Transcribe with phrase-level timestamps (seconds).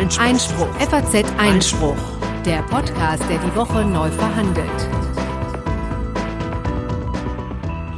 [0.00, 0.24] Einspruch.
[0.24, 0.74] Einspruch.
[0.78, 1.96] FAZ Einspruch.
[2.46, 4.88] Der Podcast, der die Woche neu verhandelt.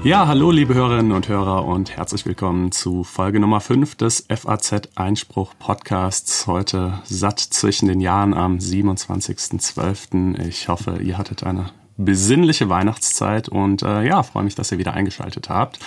[0.03, 4.89] Ja, hallo liebe Hörerinnen und Hörer und herzlich willkommen zu Folge Nummer 5 des FAZ
[4.97, 6.49] Einspruch Podcasts.
[6.49, 10.45] Heute satt zwischen den Jahren am 27.12.
[10.45, 14.95] Ich hoffe, ihr hattet eine besinnliche Weihnachtszeit und äh, ja, freue mich, dass ihr wieder
[14.95, 15.79] eingeschaltet habt.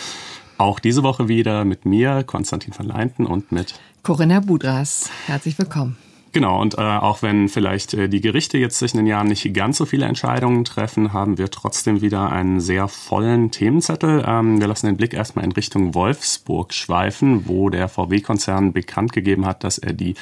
[0.57, 5.09] Auch diese Woche wieder mit mir, Konstantin van Leinten und mit Corinna Budras.
[5.27, 5.97] Herzlich willkommen.
[6.36, 9.78] Genau, und äh, auch wenn vielleicht äh, die Gerichte jetzt zwischen den Jahren nicht ganz
[9.78, 14.21] so viele Entscheidungen treffen, haben wir trotzdem wieder einen sehr vollen Themenzettel.
[14.27, 19.46] Ähm, wir lassen den Blick erstmal in Richtung Wolfsburg schweifen, wo der VW-Konzern bekannt gegeben
[19.46, 20.15] hat, dass er die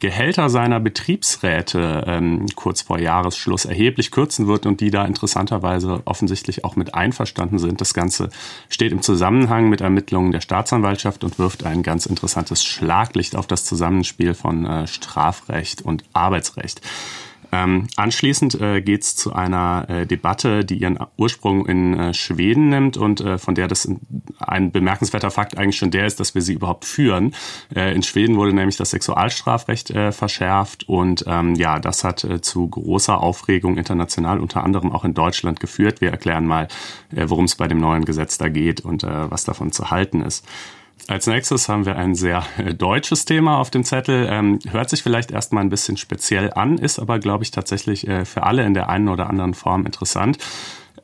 [0.00, 6.64] Gehälter seiner Betriebsräte ähm, kurz vor Jahresschluss erheblich kürzen wird und die da interessanterweise offensichtlich
[6.64, 7.82] auch mit einverstanden sind.
[7.82, 8.30] Das Ganze
[8.70, 13.66] steht im Zusammenhang mit Ermittlungen der Staatsanwaltschaft und wirft ein ganz interessantes Schlaglicht auf das
[13.66, 16.80] Zusammenspiel von äh, Strafrecht und Arbeitsrecht.
[17.52, 22.68] Ähm, anschließend äh, geht es zu einer äh, Debatte, die ihren Ursprung in äh, Schweden
[22.68, 23.88] nimmt und äh, von der das
[24.38, 27.34] ein bemerkenswerter Fakt eigentlich schon der ist, dass wir sie überhaupt führen.
[27.74, 32.68] Äh, in Schweden wurde nämlich das Sexualstrafrecht äh, verschärft und ähm, ja, das hat zu
[32.68, 36.00] großer Aufregung international, unter anderem auch in Deutschland geführt.
[36.00, 36.68] Wir erklären mal,
[37.10, 40.44] worum es bei dem neuen Gesetz da geht und was davon zu halten ist.
[41.08, 44.28] Als nächstes haben wir ein sehr äh, deutsches Thema auf dem Zettel.
[44.30, 48.24] Ähm, hört sich vielleicht erstmal ein bisschen speziell an, ist aber, glaube ich, tatsächlich äh,
[48.24, 50.38] für alle in der einen oder anderen Form interessant.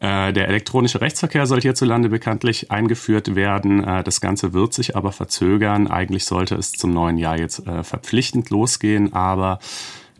[0.00, 3.82] Äh, der elektronische Rechtsverkehr soll hierzulande bekanntlich eingeführt werden.
[3.82, 5.88] Äh, das Ganze wird sich aber verzögern.
[5.88, 9.58] Eigentlich sollte es zum neuen Jahr jetzt verpflichtend losgehen, aber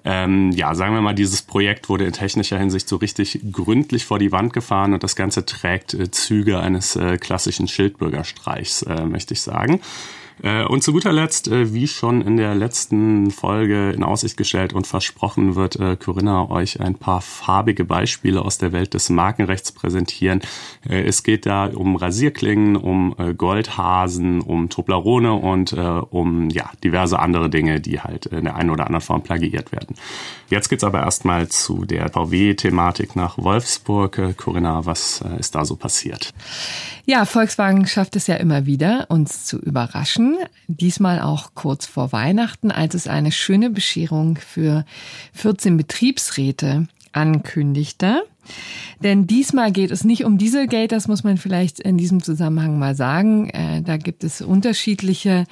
[0.09, 4.21] ähm, ja, sagen wir mal, dieses Projekt wurde in technischer Hinsicht so richtig gründlich vor
[4.21, 9.34] die Wand gefahren und das Ganze trägt äh, Züge eines äh, klassischen Schildbürgerstreichs, äh, möchte
[9.34, 9.81] ich sagen.
[10.42, 14.73] Äh, und zu guter Letzt, äh, wie schon in der letzten Folge in Aussicht gestellt
[14.73, 19.73] und versprochen, wird äh, Corinna euch ein paar farbige Beispiele aus der Welt des Markenrechts
[19.73, 20.41] präsentieren.
[20.83, 27.81] Es geht da um Rasierklingen, um Goldhasen, um Toblerone und um ja, diverse andere Dinge,
[27.81, 29.97] die halt in der einen oder anderen Form plagiiert werden.
[30.49, 34.37] Jetzt geht's aber erstmal zu der VW-Thematik nach Wolfsburg.
[34.37, 36.33] Corinna, was ist da so passiert?
[37.05, 40.25] Ja, Volkswagen schafft es ja immer wieder, uns zu überraschen.
[40.69, 44.84] Diesmal auch kurz vor Weihnachten, als es eine schöne Bescherung für
[45.32, 48.22] 14 Betriebsräte ankündigte.
[49.03, 52.94] Denn diesmal geht es nicht um Dieselgate, das muss man vielleicht in diesem Zusammenhang mal
[52.94, 53.50] sagen.
[53.50, 55.44] Äh, da gibt es unterschiedliche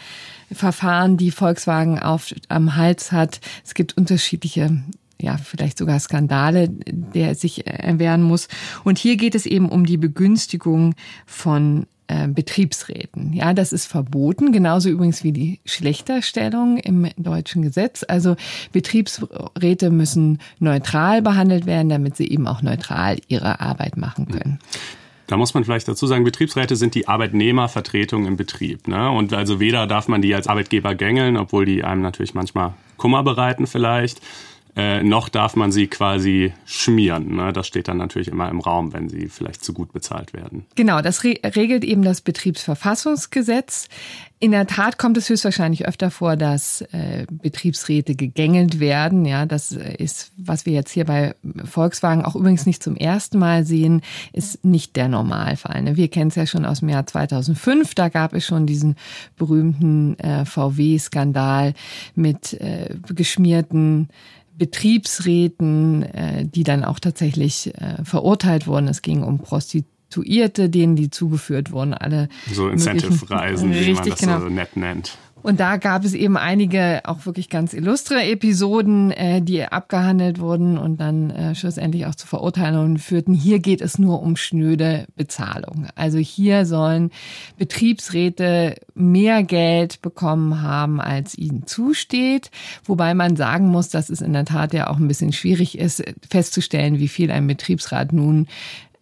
[0.52, 3.40] Verfahren, die Volkswagen auf, am Hals hat.
[3.64, 4.82] Es gibt unterschiedliche
[5.20, 8.48] ja, vielleicht sogar Skandale, der sich erwehren muss.
[8.82, 13.32] Und hier geht es eben um die Begünstigung von äh, Betriebsräten.
[13.32, 18.04] Ja, das ist verboten, genauso übrigens wie die Schlechterstellung im deutschen Gesetz.
[18.06, 18.36] Also
[18.72, 24.58] Betriebsräte müssen neutral behandelt werden, damit sie eben auch neutral ihre Arbeit machen können.
[25.26, 28.86] Da muss man vielleicht dazu sagen, Betriebsräte sind die Arbeitnehmervertretung im Betrieb.
[28.88, 29.10] Ne?
[29.10, 33.22] Und also weder darf man die als Arbeitgeber gängeln, obwohl die einem natürlich manchmal Kummer
[33.22, 34.20] bereiten vielleicht
[34.76, 37.36] äh, noch darf man sie quasi schmieren.
[37.36, 37.52] Ne?
[37.52, 40.66] Das steht dann natürlich immer im Raum, wenn sie vielleicht zu gut bezahlt werden.
[40.74, 43.88] Genau, das re regelt eben das Betriebsverfassungsgesetz.
[44.40, 49.24] In der Tat kommt es höchstwahrscheinlich öfter vor, dass äh, Betriebsräte gegängelt werden.
[49.24, 51.34] Ja, das ist, was wir jetzt hier bei
[51.64, 54.02] Volkswagen auch übrigens nicht zum ersten Mal sehen,
[54.32, 55.82] ist nicht der Normalfall.
[55.82, 55.96] Ne?
[55.96, 57.94] Wir kennen es ja schon aus dem Jahr 2005.
[57.94, 58.96] Da gab es schon diesen
[59.36, 61.74] berühmten äh, VW-Skandal
[62.16, 64.08] mit äh, geschmierten
[64.56, 68.88] Betriebsräten, äh, die dann auch tatsächlich äh, verurteilt wurden.
[68.88, 72.28] Es ging um Prostituierte, denen die zugeführt wurden, alle.
[72.52, 74.40] So Incentive-Reisen, wie man das genau.
[74.40, 75.18] so nett nennt.
[75.44, 80.78] Und da gab es eben einige auch wirklich ganz illustre Episoden, äh, die abgehandelt wurden
[80.78, 83.34] und dann äh, schlussendlich auch zu Verurteilungen führten.
[83.34, 85.86] Hier geht es nur um schnöde Bezahlung.
[85.96, 87.10] Also hier sollen
[87.58, 92.50] Betriebsräte mehr Geld bekommen haben, als ihnen zusteht.
[92.86, 96.02] Wobei man sagen muss, dass es in der Tat ja auch ein bisschen schwierig ist,
[96.26, 98.46] festzustellen, wie viel ein Betriebsrat nun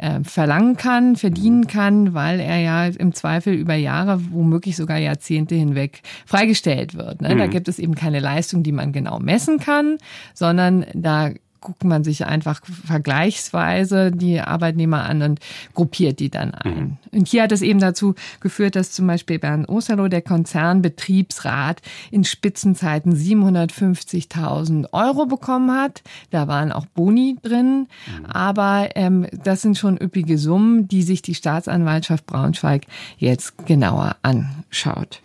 [0.03, 5.55] äh, verlangen kann, verdienen kann, weil er ja im Zweifel über Jahre, womöglich sogar Jahrzehnte
[5.55, 7.23] hinweg freigestellt wird.
[7.23, 7.35] Ne?
[7.35, 7.39] Mhm.
[7.39, 9.99] Da gibt es eben keine Leistung, die man genau messen kann,
[10.35, 11.31] sondern da
[11.63, 15.41] guckt man sich einfach vergleichsweise die Arbeitnehmer an und
[15.75, 16.99] gruppiert die dann ein.
[17.13, 17.19] Mhm.
[17.21, 21.81] Und hier hat es eben dazu geführt, dass zum Beispiel Bernd Osterloh, der Konzernbetriebsrat,
[22.11, 26.03] in Spitzenzeiten 750.000 Euro bekommen hat.
[26.31, 27.87] Da waren auch Boni drin.
[28.07, 28.27] Mhm.
[28.27, 32.83] Aber ähm, das sind schon üppige Summen, die sich die Staatsanwaltschaft Braunschweig
[33.17, 35.23] jetzt genauer anschaut.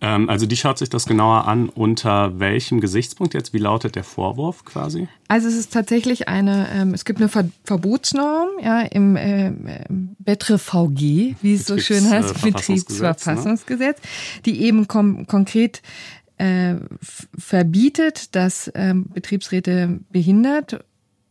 [0.00, 1.68] Ähm, also die schaut sich das genauer an.
[1.68, 3.52] Unter welchem Gesichtspunkt jetzt?
[3.52, 5.08] Wie lautet der Vorwurf quasi?
[5.28, 9.52] Also es ist tatsächlich eine, ähm, es gibt eine Ver Verbotsnorm ja, im äh,
[10.18, 14.42] BETRE-VG, wie es so schön heißt, äh, Betriebsverfassungsgesetz, ne?
[14.44, 15.82] die eben konkret
[16.38, 16.74] äh,
[17.36, 20.84] verbietet, dass ähm, Betriebsräte behindert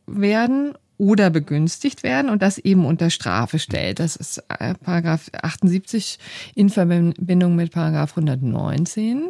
[0.08, 4.00] werden oder begünstigt werden und das eben unter Strafe stellt.
[4.00, 6.20] Das ist äh, Paragraph 78
[6.56, 9.30] in Verbindung mit Paragraph 119.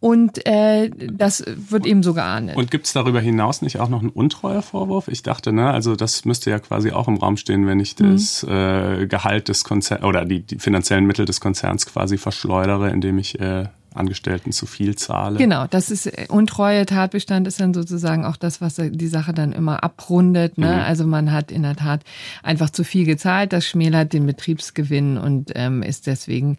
[0.00, 2.56] Und äh, das wird eben so geahndet.
[2.56, 5.08] Und gibt es darüber hinaus nicht auch noch einen Untreuevorwurf?
[5.08, 8.44] Ich dachte, ne, also das müsste ja quasi auch im Raum stehen, wenn ich das
[8.44, 8.52] mhm.
[8.52, 13.40] äh, Gehalt des Konzerns oder die, die finanziellen Mittel des Konzerns quasi verschleudere, indem ich
[13.40, 13.64] äh,
[13.94, 15.38] Angestellten zu viel zahle.
[15.38, 19.82] Genau, das ist untreue Tatbestand ist dann sozusagen auch das, was die Sache dann immer
[19.82, 20.58] abrundet.
[20.58, 20.66] Ne?
[20.66, 20.80] Mhm.
[20.80, 22.02] Also man hat in der Tat
[22.42, 26.58] einfach zu viel gezahlt, das schmälert den Betriebsgewinn und ähm, ist deswegen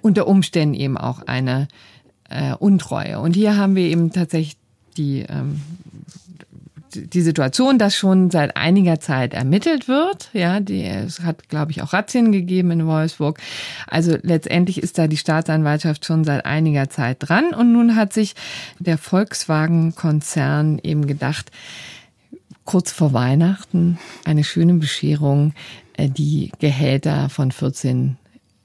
[0.00, 1.68] unter Umständen eben auch eine
[2.28, 3.20] äh, Untreue.
[3.20, 4.56] Und hier haben wir eben tatsächlich
[4.96, 5.60] die ähm,
[6.94, 10.30] die Situation, dass schon seit einiger Zeit ermittelt wird.
[10.32, 13.40] Ja, die, es hat, glaube ich, auch Razzien gegeben in Wolfsburg.
[13.86, 17.54] Also letztendlich ist da die Staatsanwaltschaft schon seit einiger Zeit dran.
[17.54, 18.34] Und nun hat sich
[18.78, 21.50] der Volkswagen-Konzern eben gedacht,
[22.64, 25.54] kurz vor Weihnachten eine schöne Bescherung,
[25.94, 28.16] äh, die Gehälter von 14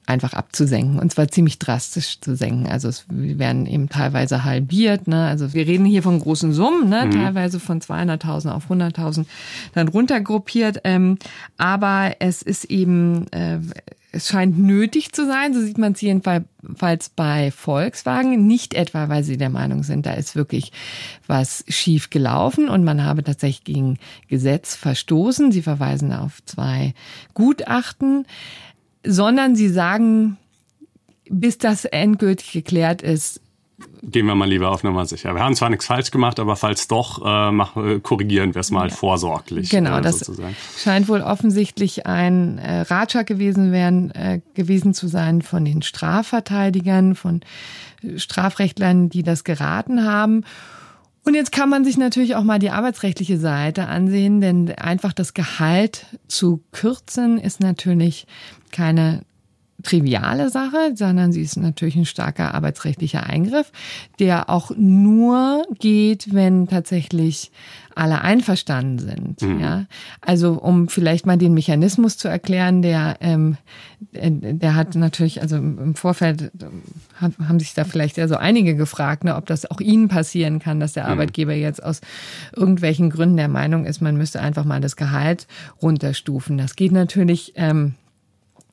[0.06, 2.68] einfach abzusenken und zwar ziemlich drastisch zu senken.
[2.68, 5.08] Also es werden eben teilweise halbiert.
[5.08, 5.26] Ne?
[5.26, 7.06] Also wir reden hier von großen Summen, ne?
[7.06, 7.10] Mhm.
[7.10, 9.26] teilweise von 200.000 auf 100.000
[9.74, 10.80] dann runtergruppiert.
[10.84, 11.18] Ähm,
[11.58, 13.58] aber es ist eben, äh,
[14.12, 19.24] es scheint nötig zu sein, so sieht man es jedenfalls bei Volkswagen, nicht etwa, weil
[19.24, 20.72] sie der Meinung sind, da ist wirklich
[21.26, 23.98] was schief gelaufen und man habe tatsächlich gegen
[24.28, 25.52] Gesetz verstoßen.
[25.52, 26.94] Sie verweisen auf zwei
[27.34, 28.24] Gutachten
[29.06, 30.36] sondern sie sagen,
[31.28, 33.40] bis das endgültig geklärt ist,
[34.02, 35.34] gehen wir mal lieber auf Nummer sicher.
[35.34, 38.70] Wir haben zwar nichts falsch gemacht, aber falls doch, äh, mach, äh, korrigieren wir es
[38.70, 38.94] mal ja.
[38.94, 39.68] vorsorglich.
[39.68, 40.30] Genau, äh, das
[40.78, 47.14] scheint wohl offensichtlich ein äh, Ratschlag gewesen werden, äh, gewesen zu sein von den Strafverteidigern,
[47.14, 47.40] von
[48.16, 50.44] Strafrechtlern, die das geraten haben.
[51.24, 55.34] Und jetzt kann man sich natürlich auch mal die arbeitsrechtliche Seite ansehen, denn einfach das
[55.34, 58.28] Gehalt zu kürzen ist natürlich
[58.76, 59.22] keine
[59.82, 63.70] triviale Sache, sondern sie ist natürlich ein starker arbeitsrechtlicher Eingriff,
[64.18, 67.50] der auch nur geht, wenn tatsächlich
[67.94, 69.42] alle einverstanden sind.
[69.42, 69.60] Mhm.
[69.60, 69.86] Ja,
[70.20, 73.56] also um vielleicht mal den Mechanismus zu erklären, der ähm,
[74.12, 76.50] der hat natürlich, also im Vorfeld
[77.20, 80.80] haben sich da vielleicht ja so einige gefragt, ne, ob das auch ihnen passieren kann,
[80.80, 81.12] dass der mhm.
[81.12, 82.00] Arbeitgeber jetzt aus
[82.54, 85.46] irgendwelchen Gründen der Meinung ist, man müsste einfach mal das Gehalt
[85.80, 86.58] runterstufen.
[86.58, 87.52] Das geht natürlich.
[87.56, 87.94] Ähm,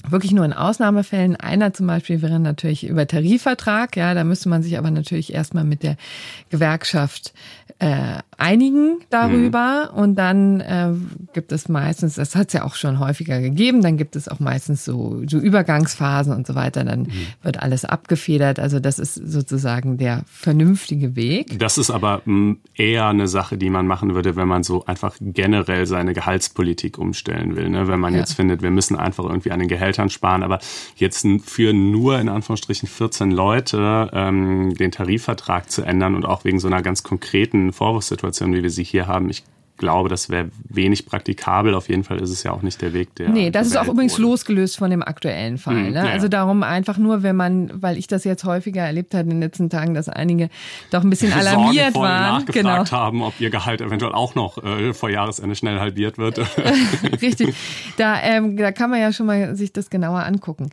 [0.07, 1.35] wirklich nur in Ausnahmefällen.
[1.35, 3.95] Einer zum Beispiel wäre natürlich über Tarifvertrag.
[3.95, 5.97] Ja, da müsste man sich aber natürlich erstmal mit der
[6.49, 7.33] Gewerkschaft
[7.79, 9.91] äh, einigen darüber.
[9.91, 9.99] Mhm.
[9.99, 10.91] Und dann äh,
[11.33, 14.39] gibt es meistens, das hat es ja auch schon häufiger gegeben, dann gibt es auch
[14.39, 16.83] meistens so, so Übergangsphasen und so weiter.
[16.83, 17.11] Dann mhm.
[17.41, 18.59] wird alles abgefedert.
[18.59, 21.59] Also das ist sozusagen der vernünftige Weg.
[21.59, 25.15] Das ist aber hm, eher eine Sache, die man machen würde, wenn man so einfach
[25.19, 27.69] generell seine Gehaltspolitik umstellen will.
[27.69, 27.87] Ne?
[27.87, 28.19] Wenn man ja.
[28.19, 30.43] jetzt findet, wir müssen einfach irgendwie an den Gehältern sparen.
[30.43, 30.59] Aber
[30.95, 36.59] jetzt für nur in Anführungsstrichen 14 Leute ähm, den Tarifvertrag zu ändern und auch wegen
[36.59, 39.43] so einer ganz konkreten Vorwurfssituation, wie wir sie hier haben, ich
[39.83, 41.75] glaube, das wäre wenig praktikabel.
[41.75, 43.29] Auf jeden Fall ist es ja auch nicht der Weg, der.
[43.29, 44.23] Nee, das ist auch übrigens wurde.
[44.23, 45.75] losgelöst von dem aktuellen Fall.
[45.75, 46.05] Mhm, ne?
[46.05, 46.11] ja.
[46.11, 49.41] Also darum einfach nur, wenn man, weil ich das jetzt häufiger erlebt habe in den
[49.41, 50.49] letzten Tagen, dass einige
[50.89, 52.45] doch ein bisschen alarmiert waren.
[52.45, 52.97] nachgefragt genau.
[52.97, 56.39] haben, ob ihr Gehalt eventuell auch noch äh, vor Jahresende schnell halbiert wird.
[57.21, 57.53] Richtig.
[57.97, 60.69] Da, ähm, da kann man ja schon mal sich das genauer angucken.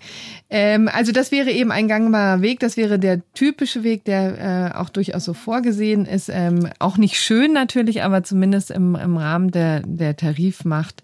[0.48, 2.60] Ähm, also das wäre eben ein gangbarer Weg.
[2.60, 6.28] Das wäre der typische Weg, der äh, auch durchaus so vorgesehen ist.
[6.28, 11.02] Ähm, auch nicht schön natürlich, aber zumindest im im, Rahmen der, der Tarifmacht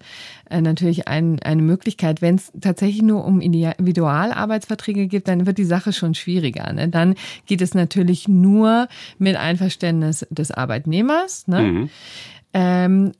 [0.49, 2.21] äh, natürlich ein, eine Möglichkeit.
[2.21, 6.71] Wenn es tatsächlich nur um Individualarbeitsverträge geht, dann wird die Sache schon schwieriger.
[6.73, 6.89] Ne?
[6.89, 8.87] Dann geht es natürlich nur
[9.17, 11.47] mit Einverständnis des Arbeitnehmers.
[11.47, 11.61] Ne?
[11.61, 11.89] Mhm.
[12.53, 13.11] Ähm,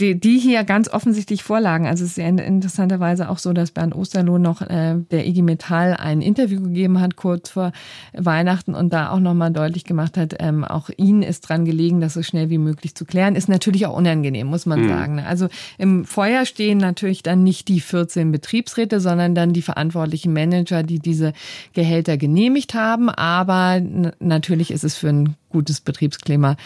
[0.00, 1.86] die, die hier ganz offensichtlich vorlagen.
[1.86, 5.94] Also es ist ja interessanterweise auch so, dass Bernd Osterloh noch äh, der IG Metall
[5.94, 7.72] ein Interview gegeben hat kurz vor
[8.12, 12.14] Weihnachten und da auch nochmal deutlich gemacht hat, ähm, auch ihnen ist dran gelegen, das
[12.14, 13.36] so schnell wie möglich zu klären.
[13.36, 14.88] Ist natürlich auch unangenehm, muss man mhm.
[14.88, 15.20] sagen.
[15.20, 15.48] Also
[15.78, 20.98] im Feuer stehen natürlich dann nicht die 14 Betriebsräte, sondern dann die verantwortlichen Manager, die
[20.98, 21.32] diese
[21.72, 23.08] Gehälter genehmigt haben.
[23.10, 23.80] Aber
[24.20, 26.56] natürlich ist es für ein gutes Betriebsklima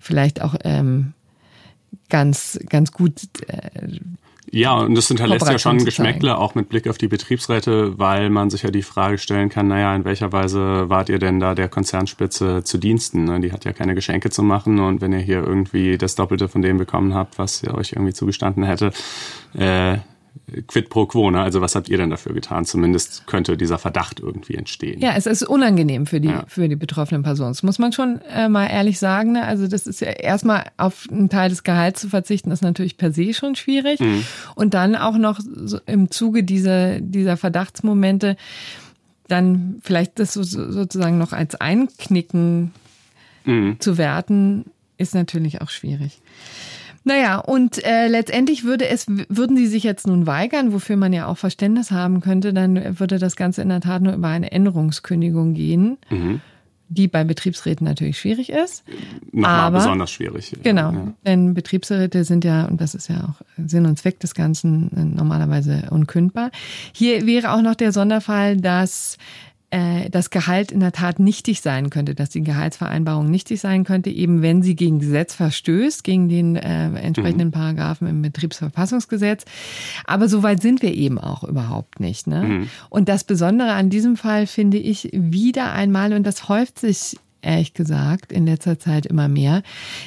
[0.00, 1.12] vielleicht auch ähm,
[2.08, 3.98] ganz, ganz gut äh,
[4.50, 8.50] ja, und das hinterlässt ja schon Geschmäckle, auch mit Blick auf die Betriebsräte, weil man
[8.50, 11.68] sich ja die Frage stellen kann, naja, in welcher Weise wart ihr denn da der
[11.68, 13.24] Konzernspitze zu Diensten?
[13.24, 13.40] Ne?
[13.40, 16.62] Die hat ja keine Geschenke zu machen und wenn ihr hier irgendwie das Doppelte von
[16.62, 18.92] dem bekommen habt, was ihr euch irgendwie zugestanden hätte,
[19.54, 19.98] äh,
[20.66, 21.40] quid pro quo, ne?
[21.40, 22.64] Also was habt ihr denn dafür getan?
[22.64, 25.00] Zumindest könnte dieser Verdacht irgendwie entstehen.
[25.00, 26.44] Ja, es ist unangenehm für die, ja.
[26.48, 27.50] für die betroffenen Personen.
[27.50, 29.32] Das muss man schon äh, mal ehrlich sagen.
[29.32, 29.44] Ne?
[29.44, 33.12] Also das ist ja erstmal auf einen Teil des Gehalts zu verzichten, ist natürlich per
[33.12, 34.00] se schon schwierig.
[34.00, 34.24] Mhm.
[34.54, 38.36] Und dann auch noch so im Zuge dieser, dieser Verdachtsmomente
[39.28, 42.72] dann vielleicht das so, sozusagen noch als Einknicken
[43.44, 43.76] mhm.
[43.78, 44.64] zu werten,
[44.96, 46.20] ist natürlich auch schwierig.
[47.08, 51.26] Naja, und äh, letztendlich würde es, würden sie sich jetzt nun weigern, wofür man ja
[51.26, 55.54] auch Verständnis haben könnte, dann würde das Ganze in der Tat nur über eine Änderungskündigung
[55.54, 55.96] gehen.
[56.10, 56.42] Mhm
[56.90, 58.82] die bei Betriebsräten natürlich schwierig ist.
[59.30, 60.56] Nochmal aber, besonders schwierig.
[60.62, 61.12] Genau, ja.
[61.26, 65.04] denn Betriebsräte sind ja, und das ist ja auch Sinn und Zweck des Ganzen, äh,
[65.04, 66.50] normalerweise unkündbar.
[66.94, 69.18] Hier wäre auch noch der Sonderfall, dass
[69.70, 74.08] äh, das Gehalt in der Tat nichtig sein könnte, dass die Gehaltsvereinbarung nichtig sein könnte,
[74.08, 77.52] eben wenn sie gegen Gesetz verstößt, gegen den äh, entsprechenden mhm.
[77.52, 79.44] Paragraphen im Betriebsverfassungsgesetz.
[80.06, 82.26] Aber so weit sind wir eben auch überhaupt nicht.
[82.26, 82.42] Ne?
[82.42, 82.68] Mhm.
[82.88, 87.74] Und das Besondere an diesem Fall finde ich wieder einmal, und das häuft sich ehrlich
[87.74, 89.62] gesagt in letzter Zeit immer mehr,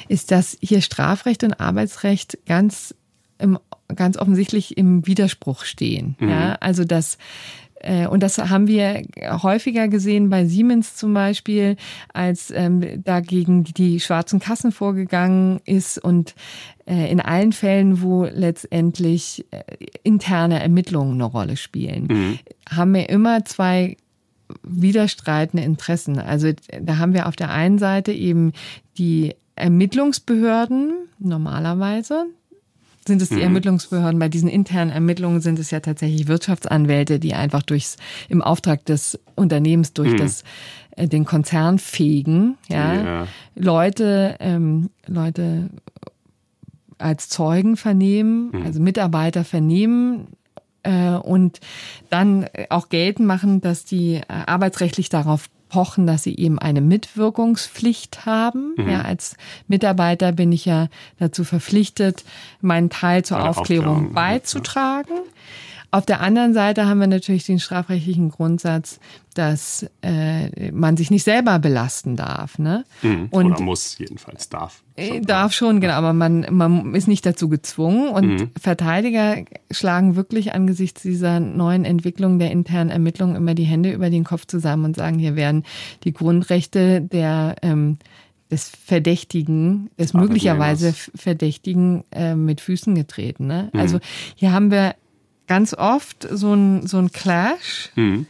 [0.08, 2.94] ist, dass hier Strafrecht und Arbeitsrecht ganz
[3.38, 3.58] im,
[3.94, 6.16] ganz offensichtlich im Widerspruch stehen.
[6.18, 6.28] Mhm.
[6.28, 7.18] Ja, also dass
[8.06, 9.02] und das haben wir
[9.42, 11.76] häufiger gesehen bei Siemens zum Beispiel,
[12.12, 16.34] als ähm, dagegen die schwarzen Kassen vorgegangen ist und
[16.86, 19.62] äh, in allen Fällen, wo letztendlich äh,
[20.02, 22.38] interne Ermittlungen eine Rolle spielen, mhm.
[22.70, 23.96] haben wir immer zwei
[24.62, 26.18] widerstreitende Interessen.
[26.18, 28.52] Also da haben wir auf der einen Seite eben
[28.98, 32.26] die Ermittlungsbehörden normalerweise,
[33.06, 33.42] sind es die mhm.
[33.42, 34.18] Ermittlungsbehörden.
[34.18, 37.96] Bei diesen internen Ermittlungen sind es ja tatsächlich Wirtschaftsanwälte, die einfach durchs,
[38.28, 40.18] im Auftrag des Unternehmens durch mhm.
[40.18, 40.44] das,
[40.96, 43.26] äh, den Konzern fegen, ja, ja.
[43.54, 45.70] Leute, ähm, Leute
[46.98, 48.62] als Zeugen vernehmen, mhm.
[48.62, 50.28] also Mitarbeiter vernehmen,
[50.82, 51.60] äh, und
[52.10, 58.26] dann auch geltend machen, dass die äh, arbeitsrechtlich darauf pochen, dass sie eben eine Mitwirkungspflicht
[58.26, 58.74] haben.
[58.76, 58.90] Mhm.
[58.90, 59.36] Ja, als
[59.68, 60.88] Mitarbeiter bin ich ja
[61.18, 62.24] dazu verpflichtet,
[62.60, 65.14] meinen Teil zur Aufklärung, Aufklärung, beizutragen.
[65.14, 65.32] Ja.
[65.94, 68.98] Auf der anderen Seite haben wir natürlich den strafrechtlichen Grundsatz,
[69.34, 72.58] dass äh, man sich nicht selber belasten darf.
[72.58, 72.86] Ne?
[73.02, 74.82] Mhm, und oder muss jedenfalls, darf.
[74.96, 78.08] Äh, schon darf schon, genau, aber man, man ist nicht dazu gezwungen.
[78.08, 78.50] Und mhm.
[78.58, 84.24] Verteidiger schlagen wirklich angesichts dieser neuen Entwicklung der internen Ermittlungen immer die Hände über den
[84.24, 85.62] Kopf zusammen und sagen, hier werden
[86.04, 87.98] die Grundrechte der ähm,
[88.50, 93.46] des Verdächtigen, des möglicherweise Verdächtigen äh, mit Füßen getreten.
[93.46, 93.70] Ne?
[93.72, 93.80] Mhm.
[93.80, 93.98] Also
[94.36, 94.94] hier haben wir
[95.46, 97.90] ganz oft so ein, so ein Clash.
[97.94, 98.26] Mhm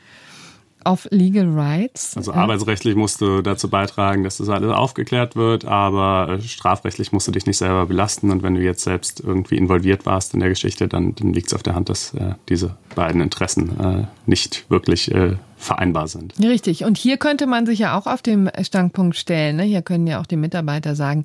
[0.85, 2.17] auf Legal Rights.
[2.17, 7.29] Also arbeitsrechtlich musst du dazu beitragen, dass das alles aufgeklärt wird, aber äh, strafrechtlich musst
[7.29, 8.31] du dich nicht selber belasten.
[8.31, 11.55] Und wenn du jetzt selbst irgendwie involviert warst in der Geschichte, dann, dann liegt es
[11.55, 16.35] auf der Hand, dass äh, diese beiden Interessen äh, nicht wirklich äh, vereinbar sind.
[16.43, 16.85] Richtig.
[16.85, 19.57] Und hier könnte man sich ja auch auf dem Standpunkt stellen.
[19.57, 19.63] Ne?
[19.63, 21.25] Hier können ja auch die Mitarbeiter sagen,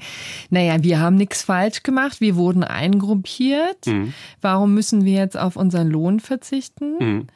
[0.50, 3.88] naja, wir haben nichts falsch gemacht, wir wurden eingruppiert.
[3.88, 4.14] Mhm.
[4.42, 6.98] Warum müssen wir jetzt auf unseren Lohn verzichten?
[7.00, 7.28] Mhm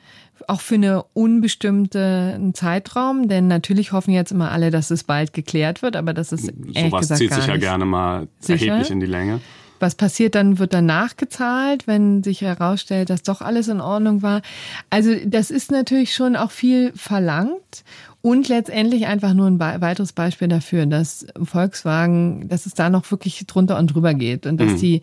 [0.47, 5.81] auch für eine unbestimmte Zeitraum, denn natürlich hoffen jetzt immer alle, dass es bald geklärt
[5.81, 8.67] wird, aber das ist ehrlich Sowas gesagt zieht sich ja gerne mal sicher.
[8.67, 9.41] erheblich in die Länge.
[9.79, 10.59] Was passiert dann?
[10.59, 14.43] Wird dann nachgezahlt, wenn sich herausstellt, dass doch alles in Ordnung war?
[14.91, 17.83] Also das ist natürlich schon auch viel verlangt
[18.21, 23.43] und letztendlich einfach nur ein weiteres Beispiel dafür, dass Volkswagen, dass es da noch wirklich
[23.47, 24.77] drunter und drüber geht und dass mhm.
[24.77, 25.01] die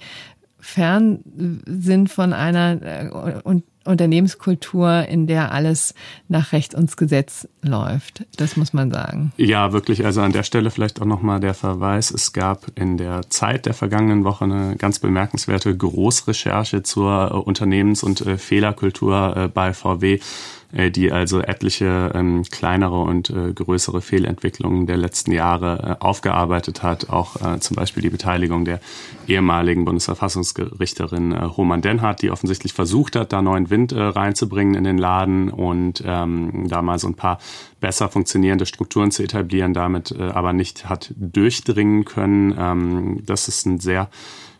[0.60, 1.20] fern
[1.66, 5.94] sind von einer äh, und Unternehmenskultur, in der alles
[6.28, 8.24] nach Recht und Gesetz läuft.
[8.36, 9.32] Das muss man sagen.
[9.36, 10.04] Ja, wirklich.
[10.04, 12.10] Also an der Stelle vielleicht auch nochmal der Verweis.
[12.10, 18.20] Es gab in der Zeit der vergangenen Woche eine ganz bemerkenswerte Großrecherche zur Unternehmens- und
[18.20, 24.86] äh, Fehlerkultur äh, bei VW äh, die also etliche ähm, kleinere und äh, größere Fehlentwicklungen
[24.86, 27.08] der letzten Jahre äh, aufgearbeitet hat.
[27.08, 28.80] Auch äh, zum Beispiel die Beteiligung der
[29.26, 34.84] ehemaligen Bundesverfassungsgerichterin äh, Roman Denhardt, die offensichtlich versucht hat, da neuen Wind äh, reinzubringen in
[34.84, 37.38] den Laden und ähm, da mal so ein paar
[37.80, 42.54] besser funktionierende Strukturen zu etablieren, damit äh, aber nicht hat durchdringen können.
[42.58, 44.10] Ähm, das ist ein sehr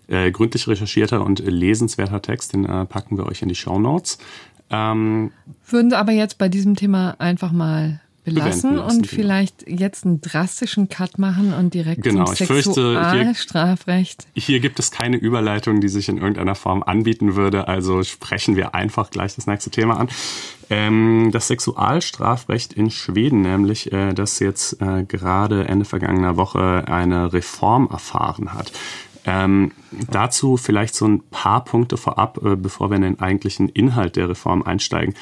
[0.09, 4.19] äh, gründlich recherchierter und lesenswerter Text, den äh, packen wir euch in die Show Notes.
[4.71, 5.33] Ähm,
[5.67, 8.01] Würden Sie aber jetzt bei diesem Thema einfach mal
[8.35, 13.35] belassen und vielleicht jetzt einen drastischen Cut machen und direkt genau, zum fürchte, hier.
[14.35, 17.69] Hier gibt es keine Überleitung, die sich in irgendeiner Form anbieten würde.
[17.69, 20.09] Also sprechen wir einfach gleich das nächste Thema an.
[20.71, 27.33] Ähm, das Sexualstrafrecht in Schweden nämlich, äh, das jetzt äh, gerade Ende vergangener Woche eine
[27.33, 28.73] Reform erfahren hat.
[29.25, 29.73] Ähm,
[30.11, 34.29] dazu vielleicht so ein paar Punkte vorab, äh, bevor wir in den eigentlichen Inhalt der
[34.29, 35.15] Reform einsteigen.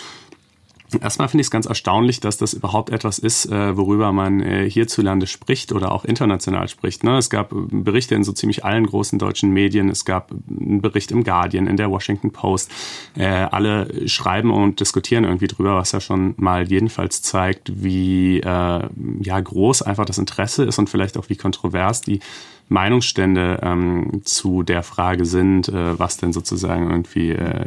[1.00, 4.70] Erstmal finde ich es ganz erstaunlich, dass das überhaupt etwas ist, äh, worüber man äh,
[4.70, 7.02] hierzulande spricht oder auch international spricht.
[7.02, 7.18] Ne?
[7.18, 9.88] Es gab äh, Berichte in so ziemlich allen großen deutschen Medien.
[9.88, 12.70] Es gab einen Bericht im Guardian, in der Washington Post.
[13.16, 18.88] Äh, alle schreiben und diskutieren irgendwie drüber, was ja schon mal jedenfalls zeigt, wie äh,
[19.20, 22.20] ja groß einfach das Interesse ist und vielleicht auch wie kontrovers die
[22.68, 27.66] Meinungsstände ähm, zu der Frage sind, äh, was denn sozusagen irgendwie äh,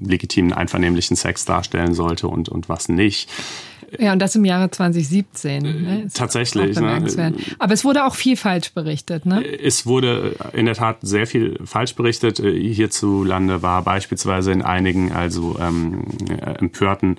[0.00, 3.28] legitimen einvernehmlichen Sex darstellen sollte und, und was nicht.
[3.98, 5.62] Ja, und das im Jahre 2017.
[5.62, 6.06] Ne?
[6.12, 6.78] Tatsächlich.
[6.78, 7.34] Ne?
[7.58, 9.26] Aber es wurde auch viel falsch berichtet.
[9.26, 9.44] Ne?
[9.44, 12.38] Es wurde in der Tat sehr viel falsch berichtet.
[12.38, 16.04] Hierzulande war beispielsweise in einigen also ähm,
[16.58, 17.16] empörten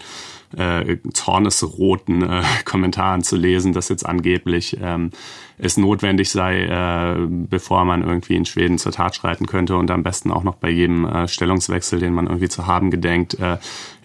[0.57, 5.11] äh, zornesroten äh, Kommentaren zu lesen, dass jetzt angeblich ähm,
[5.57, 10.03] es notwendig sei, äh, bevor man irgendwie in Schweden zur Tat schreiten könnte und am
[10.03, 13.57] besten auch noch bei jedem äh, Stellungswechsel, den man irgendwie zu haben gedenkt, äh,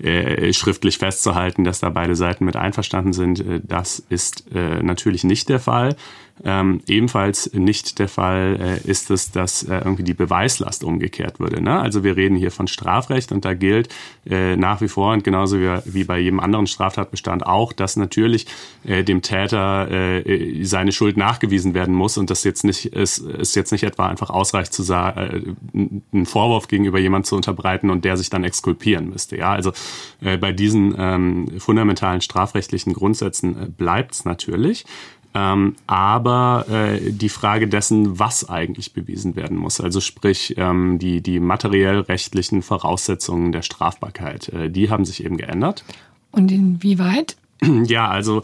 [0.02, 3.40] äh, schriftlich festzuhalten, dass da beide Seiten mit einverstanden sind.
[3.40, 5.96] Äh, das ist äh, natürlich nicht der Fall.
[6.42, 11.60] Ähm, ebenfalls nicht der Fall äh, ist es, dass äh, irgendwie die Beweislast umgekehrt würde.
[11.60, 11.78] Ne?
[11.78, 13.88] Also wir reden hier von Strafrecht und da gilt
[14.28, 18.46] äh, nach wie vor und genauso wie, wie bei jedem anderen Straftatbestand auch, dass natürlich
[18.84, 23.54] äh, dem Täter äh, seine Schuld nachgewiesen werden muss und das jetzt nicht ist, ist
[23.54, 28.04] jetzt nicht etwa einfach ausreicht zu sagen, äh, einen Vorwurf gegenüber jemand zu unterbreiten und
[28.04, 29.36] der sich dann exkulpieren müsste.
[29.36, 29.72] Ja, also
[30.22, 34.86] äh, bei diesen ähm, fundamentalen strafrechtlichen Grundsätzen äh, bleibt es natürlich.
[35.32, 41.20] Ähm, aber äh, die Frage dessen, was eigentlich bewiesen werden muss, also sprich ähm, die,
[41.20, 45.84] die materiell-rechtlichen Voraussetzungen der Strafbarkeit, äh, die haben sich eben geändert.
[46.32, 47.36] Und inwieweit?
[47.84, 48.42] Ja, also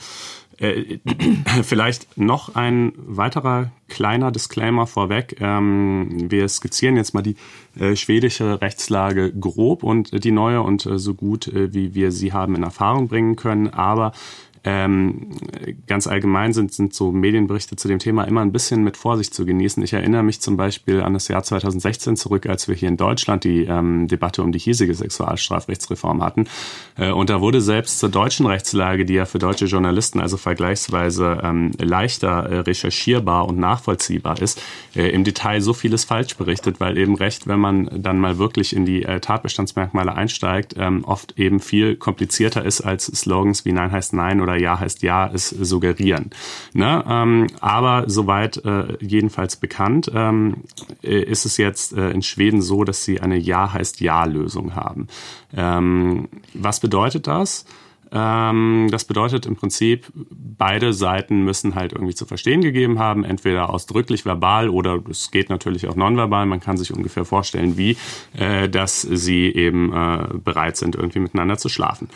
[0.58, 0.98] äh,
[1.62, 5.36] vielleicht noch ein weiterer kleiner Disclaimer vorweg.
[5.40, 7.36] Ähm, wir skizzieren jetzt mal die
[7.78, 12.32] äh, schwedische Rechtslage grob und die neue und äh, so gut, äh, wie wir sie
[12.32, 13.68] haben in Erfahrung bringen können.
[13.68, 14.12] Aber
[14.66, 15.28] ähm,
[15.86, 19.46] ganz allgemein sind, sind so Medienberichte zu dem Thema immer ein bisschen mit Vorsicht zu
[19.46, 19.80] genießen.
[19.84, 23.44] Ich erinnere mich zum Beispiel an das Jahr 2016 zurück, als wir hier in Deutschland
[23.44, 26.48] die ähm, Debatte um die hiesige Sexualstrafrechtsreform hatten.
[26.98, 31.40] Äh, und da wurde selbst zur deutschen Rechtslage, die ja für deutsche Journalisten also vergleichsweise
[31.44, 34.60] ähm, leichter äh, recherchierbar und nachvollziehbar ist,
[34.96, 38.74] äh, im Detail so vieles falsch berichtet, weil eben recht, wenn man dann mal wirklich
[38.74, 43.92] in die äh, Tatbestandsmerkmale einsteigt, ähm, oft eben viel komplizierter ist als Slogans wie Nein
[43.92, 46.30] heißt Nein oder Ja heißt Ja es suggerieren.
[46.72, 47.04] Ne?
[47.08, 50.64] Ähm, aber soweit äh, jedenfalls bekannt, ähm,
[51.02, 55.08] äh, ist es jetzt äh, in Schweden so, dass sie eine Ja heißt Ja-Lösung haben.
[55.54, 57.66] Ähm, was bedeutet das?
[58.12, 63.70] Ähm, das bedeutet im Prinzip, beide Seiten müssen halt irgendwie zu verstehen gegeben haben, entweder
[63.70, 66.46] ausdrücklich verbal oder es geht natürlich auch nonverbal.
[66.46, 67.96] Man kann sich ungefähr vorstellen, wie,
[68.36, 72.08] äh, dass sie eben äh, bereit sind, irgendwie miteinander zu schlafen.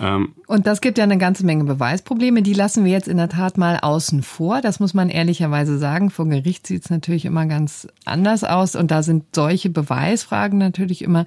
[0.00, 2.42] Ähm, und das gibt ja eine ganze Menge Beweisprobleme.
[2.42, 4.60] Die lassen wir jetzt in der Tat mal außen vor.
[4.60, 6.10] Das muss man ehrlicherweise sagen.
[6.10, 8.76] Vor Gericht sieht es natürlich immer ganz anders aus.
[8.76, 11.24] Und da sind solche Beweisfragen natürlich immer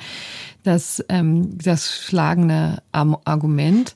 [0.63, 3.95] das, ähm, das schlagende Argument.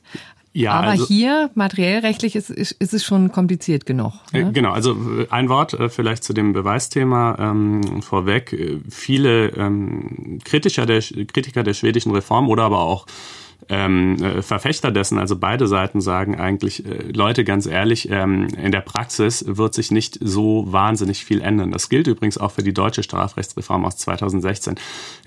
[0.56, 4.14] Ja, Aber also, hier, materiellrechtlich, ist, ist, ist es schon kompliziert genug.
[4.32, 4.40] Ne?
[4.40, 8.58] Äh, genau, also äh, ein Wort äh, vielleicht zu dem Beweisthema ähm, vorweg.
[8.90, 13.06] Viele ähm, Kritiker, der, Kritiker der schwedischen Reform oder aber auch
[13.70, 18.72] ähm, äh, Verfechter dessen, also beide Seiten sagen eigentlich, äh, Leute, ganz ehrlich, ähm, in
[18.72, 21.72] der Praxis wird sich nicht so wahnsinnig viel ändern.
[21.72, 24.76] Das gilt übrigens auch für die deutsche Strafrechtsreform aus 2016.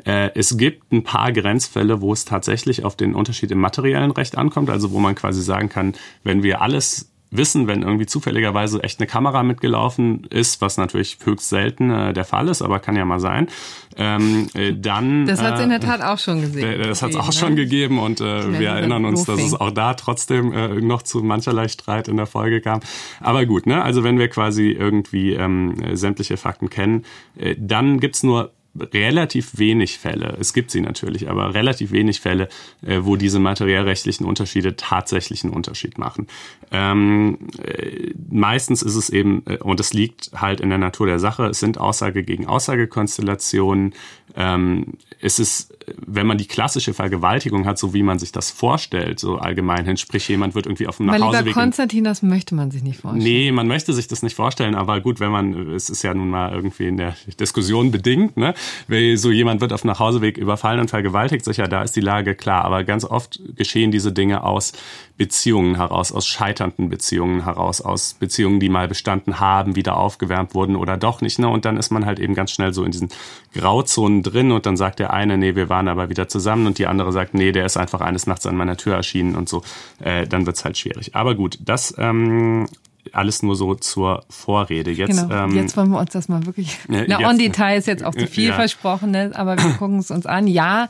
[0.05, 4.39] Äh, es gibt ein paar Grenzfälle, wo es tatsächlich auf den Unterschied im materiellen Recht
[4.39, 9.01] ankommt, also wo man quasi sagen kann, wenn wir alles wissen, wenn irgendwie zufälligerweise echt
[9.01, 13.05] eine Kamera mitgelaufen ist, was natürlich höchst selten äh, der Fall ist, aber kann ja
[13.05, 13.49] mal sein,
[13.97, 15.27] ähm, äh, dann...
[15.27, 16.83] Das hat es äh, in der Tat auch schon gesehen.
[16.83, 17.33] Das hat es auch ne?
[17.33, 21.23] schon gegeben und äh, wir erinnern uns, dass es auch da trotzdem äh, noch zu
[21.23, 22.81] mancherlei Streit in der Folge kam.
[23.21, 23.83] Aber gut, ne?
[23.83, 27.05] also wenn wir quasi irgendwie ähm, sämtliche Fakten kennen,
[27.37, 32.49] äh, dann gibt's nur relativ wenig Fälle, es gibt sie natürlich, aber relativ wenig Fälle,
[32.87, 36.27] äh, wo diese materiellrechtlichen Unterschiede tatsächlich einen Unterschied machen.
[36.71, 41.19] Ähm, äh, meistens ist es eben, äh, und es liegt halt in der Natur der
[41.19, 43.95] Sache, es sind Aussage gegen Aussagekonstellationen,
[44.39, 49.19] ähm, es ist, wenn man die klassische Vergewaltigung hat, so wie man sich das vorstellt,
[49.19, 51.47] so allgemein hin, sprich jemand wird irgendwie auf dem Nachhauseweg...
[51.47, 53.25] Lieber Konstantin, das möchte man sich nicht vorstellen.
[53.25, 56.31] Nee, man möchte sich das nicht vorstellen, aber gut, wenn man, es ist ja nun
[56.31, 58.55] mal irgendwie in der Diskussion bedingt, ne,
[58.87, 62.01] weil so jemand wird auf dem Nachhauseweg überfallen und vergewaltigt sich, ja, da ist die
[62.01, 64.73] Lage klar, aber ganz oft geschehen diese Dinge aus
[65.19, 70.77] Beziehungen heraus, aus scheiternden Beziehungen heraus, aus Beziehungen, die mal bestanden haben, wieder aufgewärmt wurden
[70.77, 73.09] oder doch nicht, ne, und dann ist man halt eben ganz schnell so in diesen
[73.53, 76.87] Grauzonen drin und dann sagt der eine, nee, wir waren aber wieder zusammen und die
[76.87, 79.63] andere sagt, nee, der ist einfach eines Nachts an meiner Tür erschienen und so,
[79.99, 81.17] äh, dann wird's halt schwierig.
[81.17, 82.69] Aber gut, das ähm,
[83.13, 84.91] alles nur so zur Vorrede.
[84.91, 85.45] Jetzt, genau.
[85.45, 86.79] Ähm, jetzt wollen wir uns das mal wirklich.
[86.89, 88.55] Na, jetzt, on Detail ist jetzt auch zu viel ja.
[88.55, 89.33] versprochen, ne?
[89.35, 90.47] aber wir gucken es uns an.
[90.47, 90.89] Ja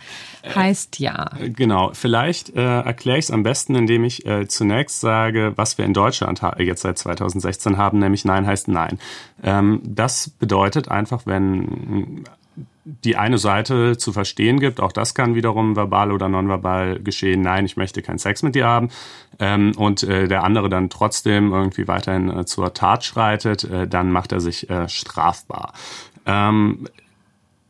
[0.55, 1.31] heißt ja.
[1.57, 1.91] Genau.
[1.93, 5.95] Vielleicht äh, erkläre ich es am besten, indem ich äh, zunächst sage, was wir in
[5.95, 8.99] Deutschland jetzt seit 2016 haben, nämlich Nein heißt Nein.
[9.43, 12.25] Ähm, das bedeutet einfach, wenn
[13.05, 17.67] die eine Seite zu verstehen gibt, auch das kann wiederum verbal oder nonverbal geschehen, nein,
[17.67, 18.89] ich möchte keinen Sex mit dir haben,
[19.39, 24.11] ähm, und äh, der andere dann trotzdem irgendwie weiterhin äh, zur Tat schreitet, äh, dann
[24.11, 25.73] macht er sich äh, strafbar.
[26.27, 26.89] Ähm,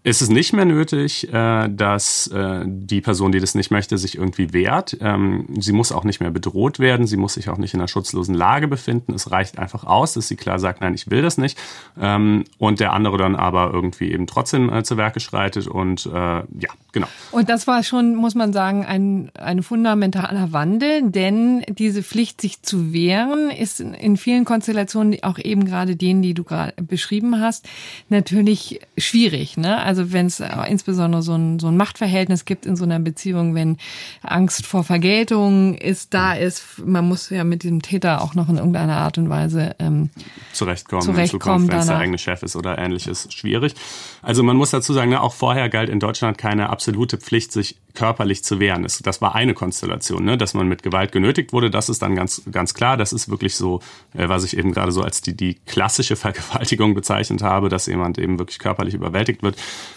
[0.09, 4.17] ist es nicht mehr nötig, äh, dass äh, die Person, die das nicht möchte, sich
[4.17, 4.97] irgendwie wehrt.
[5.01, 7.07] Ähm, sie muss auch nicht mehr bedroht werden.
[7.07, 9.13] Sie muss sich auch nicht in einer schutzlosen Lage befinden.
[9.13, 11.59] Es reicht einfach aus, dass sie klar sagt, nein, ich will das nicht.
[12.01, 15.67] Ähm, und der andere dann aber irgendwie eben trotzdem äh, zu Werke schreitet.
[15.67, 17.09] Und äh, ja, genau.
[17.31, 22.63] Und das war schon, muss man sagen, ein, ein fundamentaler Wandel, denn diese Pflicht, sich
[22.63, 27.69] zu wehren, ist in vielen Konstellationen, auch eben gerade denen, die du gerade beschrieben hast,
[28.09, 29.57] natürlich schwierig.
[29.57, 29.77] Ne?
[29.77, 33.55] Also wenn es äh, insbesondere so ein, so ein Machtverhältnis gibt in so einer Beziehung,
[33.55, 33.77] wenn
[34.23, 38.57] Angst vor Vergeltung ist, da ist, man muss ja mit dem Täter auch noch in
[38.57, 40.11] irgendeiner Art und Weise ähm,
[40.53, 43.75] zurechtkommen, zurechtkommen wenn es der eigene Chef ist oder ähnliches, schwierig.
[44.23, 47.77] Also man muss dazu sagen, ne, auch vorher galt in Deutschland keine absolute Pflicht, sich
[47.99, 48.87] körperlich zu wehren.
[49.03, 50.39] Das war eine Konstellation, ne?
[50.39, 51.69] dass man mit Gewalt genötigt wurde.
[51.69, 52.97] Das ist dann ganz, ganz klar.
[52.97, 53.81] Das ist wirklich so,
[54.15, 58.19] äh, was ich eben gerade so als die, die klassische Vergewaltigung bezeichnet habe, dass jemand
[58.19, 59.57] eben wirklich körperlich überwältigt wird.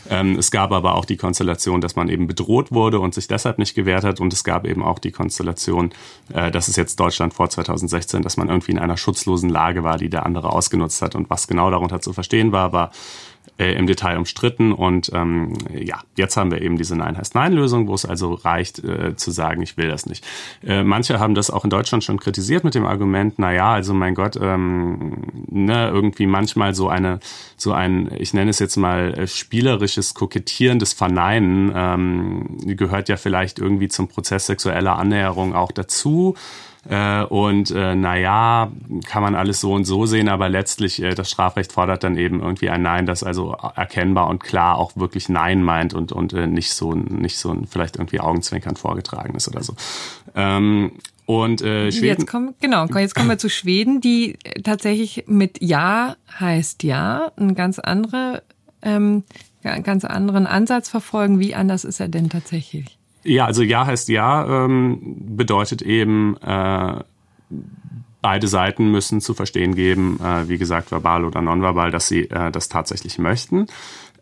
[0.09, 3.57] Ähm, es gab aber auch die Konstellation, dass man eben bedroht wurde und sich deshalb
[3.59, 4.19] nicht gewehrt hat.
[4.19, 5.91] Und es gab eben auch die Konstellation,
[6.33, 9.97] äh, das ist jetzt Deutschland vor 2016, dass man irgendwie in einer schutzlosen Lage war,
[9.97, 11.15] die der andere ausgenutzt hat.
[11.15, 12.91] Und was genau darunter zu verstehen war, war
[13.57, 14.71] äh, im Detail umstritten.
[14.71, 18.83] Und ähm, ja, jetzt haben wir eben diese Nein heißt Nein-Lösung, wo es also reicht
[18.83, 20.25] äh, zu sagen, ich will das nicht.
[20.63, 23.93] Äh, manche haben das auch in Deutschland schon kritisiert mit dem Argument, na ja, also
[23.93, 27.19] mein Gott, ähm, ne, irgendwie manchmal so eine,
[27.57, 33.17] so ein, ich nenne es jetzt mal äh, spielerisches Kokettieren des Verneinen ähm, gehört ja
[33.17, 36.35] vielleicht irgendwie zum Prozess sexueller Annäherung auch dazu.
[36.89, 38.71] Äh, und äh, naja,
[39.05, 42.41] kann man alles so und so sehen, aber letztlich äh, das Strafrecht fordert dann eben
[42.41, 46.47] irgendwie ein Nein, das also erkennbar und klar auch wirklich Nein meint und, und äh,
[46.47, 49.75] nicht so nicht so ein vielleicht irgendwie Augenzwinkern vorgetragen ist oder so.
[50.35, 50.93] Ähm,
[51.27, 52.21] und äh, Schweden.
[52.21, 57.53] Jetzt kommen, genau, jetzt kommen wir zu Schweden, die tatsächlich mit Ja heißt Ja, ein
[57.53, 58.41] ganz andere,
[58.81, 59.23] ähm,
[59.61, 61.39] ganz anderen Ansatz verfolgen.
[61.39, 62.97] Wie anders ist er denn tatsächlich?
[63.23, 67.03] Ja, also Ja heißt Ja ähm, bedeutet eben, äh,
[68.21, 72.51] beide Seiten müssen zu verstehen geben, äh, wie gesagt, verbal oder nonverbal, dass sie äh,
[72.51, 73.67] das tatsächlich möchten.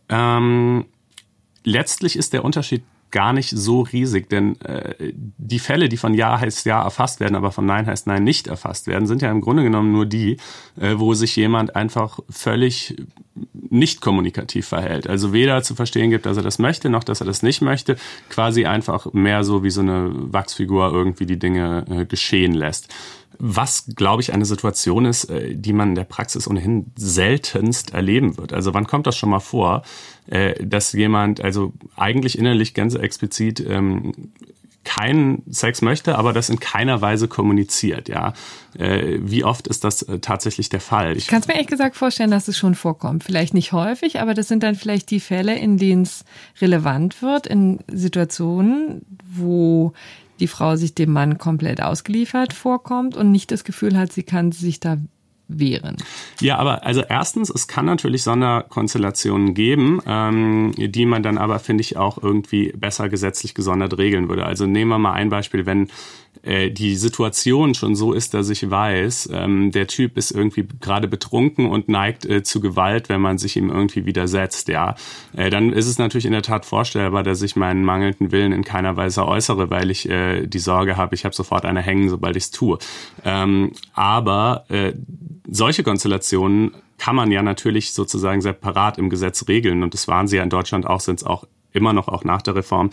[0.07, 0.85] Ähm,
[1.63, 6.39] letztlich ist der Unterschied gar nicht so riesig, denn äh, die Fälle, die von Ja
[6.39, 9.41] heißt Ja erfasst werden, aber von Nein heißt Nein nicht erfasst werden, sind ja im
[9.41, 10.37] Grunde genommen nur die,
[10.79, 12.95] äh, wo sich jemand einfach völlig
[13.53, 15.07] nicht kommunikativ verhält.
[15.07, 17.95] Also weder zu verstehen gibt, dass er das möchte, noch dass er das nicht möchte,
[18.29, 22.93] quasi einfach mehr so wie so eine Wachsfigur irgendwie die Dinge äh, geschehen lässt.
[23.37, 28.37] Was, glaube ich, eine Situation ist, äh, die man in der Praxis ohnehin seltenst erleben
[28.37, 28.53] wird.
[28.53, 29.83] Also wann kommt das schon mal vor,
[30.27, 34.13] äh, dass jemand also eigentlich innerlich ganz explizit ähm,
[34.83, 38.33] keinen Sex möchte, aber das in keiner Weise kommuniziert, ja.
[38.77, 41.15] Äh, wie oft ist das tatsächlich der Fall?
[41.15, 43.23] Ich kann es mir ehrlich gesagt vorstellen, dass es schon vorkommt.
[43.23, 46.25] Vielleicht nicht häufig, aber das sind dann vielleicht die Fälle, in denen es
[46.59, 49.93] relevant wird, in Situationen, wo
[50.39, 54.51] die Frau sich dem Mann komplett ausgeliefert vorkommt und nicht das Gefühl hat, sie kann
[54.51, 54.97] sich da
[55.49, 55.97] wären.
[56.39, 61.81] Ja, aber also erstens, es kann natürlich Sonderkonstellationen geben, ähm, die man dann aber, finde
[61.81, 64.45] ich, auch irgendwie besser gesetzlich gesondert regeln würde.
[64.45, 65.89] Also nehmen wir mal ein Beispiel, wenn
[66.43, 71.07] äh, die Situation schon so ist, dass ich weiß, ähm, der Typ ist irgendwie gerade
[71.07, 74.95] betrunken und neigt äh, zu Gewalt, wenn man sich ihm irgendwie widersetzt, ja,
[75.35, 78.63] äh, dann ist es natürlich in der Tat vorstellbar, dass ich meinen mangelnden Willen in
[78.63, 82.35] keiner Weise äußere, weil ich äh, die Sorge habe, ich habe sofort eine hängen, sobald
[82.35, 82.77] ich es tue.
[83.25, 84.93] Ähm, aber äh,
[85.47, 90.37] solche Konstellationen kann man ja natürlich sozusagen separat im Gesetz regeln und das waren sie
[90.37, 92.89] ja in Deutschland auch, sind es auch immer noch auch nach der Reform.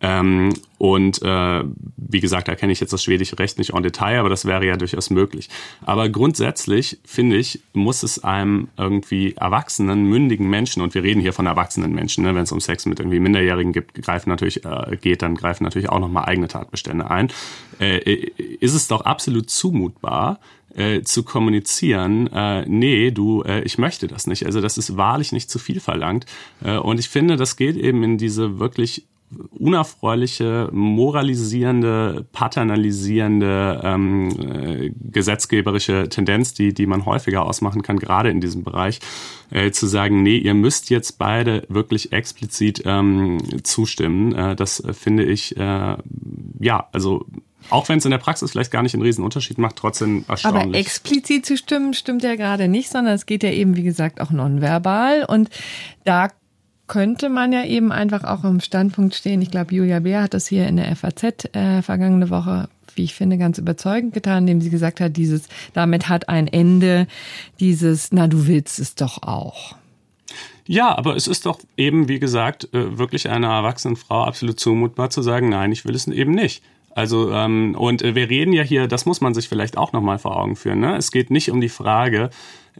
[0.00, 1.64] Ähm, und äh,
[1.96, 4.66] wie gesagt, da kenne ich jetzt das schwedische Recht nicht en Detail, aber das wäre
[4.66, 5.48] ja durchaus möglich.
[5.84, 11.32] Aber grundsätzlich finde ich, muss es einem irgendwie erwachsenen, mündigen Menschen und wir reden hier
[11.32, 14.96] von erwachsenen Menschen, ne, wenn es um Sex mit irgendwie Minderjährigen gibt, greifen natürlich äh,
[15.00, 17.28] geht, dann greifen natürlich auch noch mal eigene Tatbestände ein.
[17.80, 17.98] Äh,
[18.60, 20.40] ist es doch absolut zumutbar,
[20.76, 24.44] äh, zu kommunizieren, äh, nee, du, äh, ich möchte das nicht.
[24.44, 26.26] Also das ist wahrlich nicht zu viel verlangt.
[26.62, 29.06] Äh, und ich finde, das geht eben in diese wirklich
[29.50, 38.40] unerfreuliche, moralisierende, paternalisierende ähm, äh, gesetzgeberische Tendenz, die, die man häufiger ausmachen kann, gerade in
[38.40, 39.00] diesem Bereich,
[39.50, 44.34] äh, zu sagen, nee, ihr müsst jetzt beide wirklich explizit ähm, zustimmen.
[44.34, 45.96] Äh, das finde ich, äh,
[46.60, 47.26] ja, also
[47.68, 50.64] auch wenn es in der Praxis vielleicht gar nicht einen riesen Unterschied macht, trotzdem erstaunlich.
[50.64, 54.20] Aber explizit zu stimmen stimmt ja gerade nicht, sondern es geht ja eben, wie gesagt,
[54.20, 55.24] auch nonverbal.
[55.24, 55.50] Und
[56.04, 56.28] da
[56.86, 59.42] könnte man ja eben einfach auch im Standpunkt stehen.
[59.42, 63.14] Ich glaube, Julia Beer hat das hier in der FAZ äh, vergangene Woche, wie ich
[63.14, 67.06] finde, ganz überzeugend getan, indem sie gesagt hat, dieses, damit hat ein Ende
[67.60, 69.76] dieses, na, du willst es doch auch.
[70.66, 75.10] Ja, aber es ist doch eben, wie gesagt, äh, wirklich einer erwachsenen Frau absolut zumutbar
[75.10, 76.62] zu sagen, nein, ich will es eben nicht.
[76.96, 80.18] Also ähm, und äh, wir reden ja hier, das muss man sich vielleicht auch nochmal
[80.18, 80.80] vor Augen führen.
[80.80, 80.96] Ne?
[80.96, 82.30] Es geht nicht um die Frage,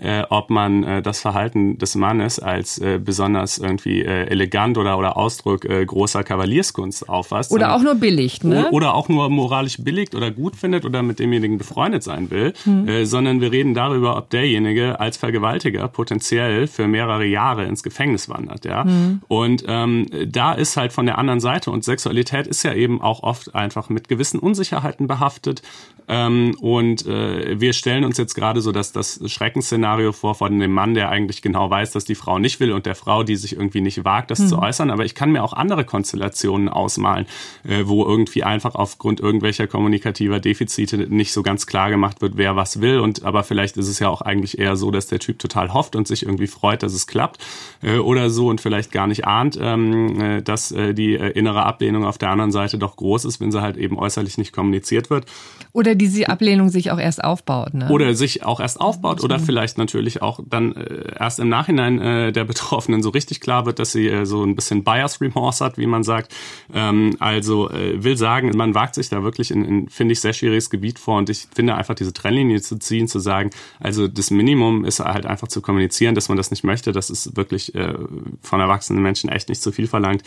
[0.00, 4.98] äh, ob man äh, das Verhalten des Mannes als äh, besonders irgendwie äh, elegant oder,
[4.98, 7.52] oder Ausdruck äh, großer Kavalierskunst auffasst.
[7.52, 8.70] Oder auch nur billigt, ne?
[8.70, 12.88] Oder auch nur moralisch billigt oder gut findet oder mit demjenigen befreundet sein will, hm.
[12.88, 18.28] äh, sondern wir reden darüber, ob derjenige als Vergewaltiger potenziell für mehrere Jahre ins Gefängnis
[18.28, 18.84] wandert, ja.
[18.84, 19.22] Hm.
[19.28, 23.22] Und ähm, da ist halt von der anderen Seite und Sexualität ist ja eben auch
[23.22, 25.62] oft einfach mit gewissen Unsicherheiten behaftet.
[26.08, 30.72] Ähm, und äh, wir stellen uns jetzt gerade so dass das Schreckensszenario vor von dem
[30.72, 33.54] Mann, der eigentlich genau weiß, dass die Frau nicht will und der Frau, die sich
[33.54, 34.48] irgendwie nicht wagt, das mhm.
[34.48, 34.90] zu äußern.
[34.90, 37.26] Aber ich kann mir auch andere Konstellationen ausmalen,
[37.64, 42.56] äh, wo irgendwie einfach aufgrund irgendwelcher kommunikativer Defizite nicht so ganz klar gemacht wird, wer
[42.56, 43.00] was will.
[43.00, 45.96] Und aber vielleicht ist es ja auch eigentlich eher so, dass der Typ total hofft
[45.96, 47.38] und sich irgendwie freut, dass es klappt
[47.82, 51.64] äh, oder so und vielleicht gar nicht ahnt, ähm, äh, dass äh, die äh, innere
[51.64, 55.10] Ablehnung auf der anderen Seite doch groß ist, wenn sie halt eben äußerlich nicht kommuniziert
[55.10, 55.26] wird.
[55.72, 57.74] Oder diese Ablehnung sich auch erst aufbaut.
[57.74, 57.88] Ne?
[57.90, 62.32] Oder sich auch erst aufbaut oder vielleicht natürlich auch dann äh, erst im Nachhinein äh,
[62.32, 65.78] der Betroffenen so richtig klar wird, dass sie äh, so ein bisschen Bias Remorse hat,
[65.78, 66.34] wie man sagt.
[66.72, 70.32] Ähm, also äh, will sagen, man wagt sich da wirklich in, in finde ich, sehr
[70.32, 74.30] schwieriges Gebiet vor und ich finde einfach diese Trennlinie zu ziehen, zu sagen, also das
[74.30, 77.94] Minimum ist halt einfach zu kommunizieren, dass man das nicht möchte, das ist wirklich äh,
[78.42, 80.22] von erwachsenen Menschen echt nicht zu viel verlangt.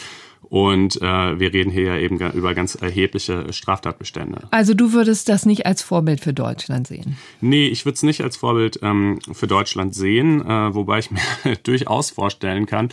[0.50, 4.48] Und äh, wir reden hier ja eben über ganz erhebliche Straftatbestände.
[4.50, 7.18] Also du würdest das nicht als Vorbild für Deutschland sehen?
[7.40, 11.22] Nee, ich würde es nicht als Vorbild ähm, für Deutschland sehen, äh, wobei ich mir
[11.64, 12.90] durchaus vorstellen kann,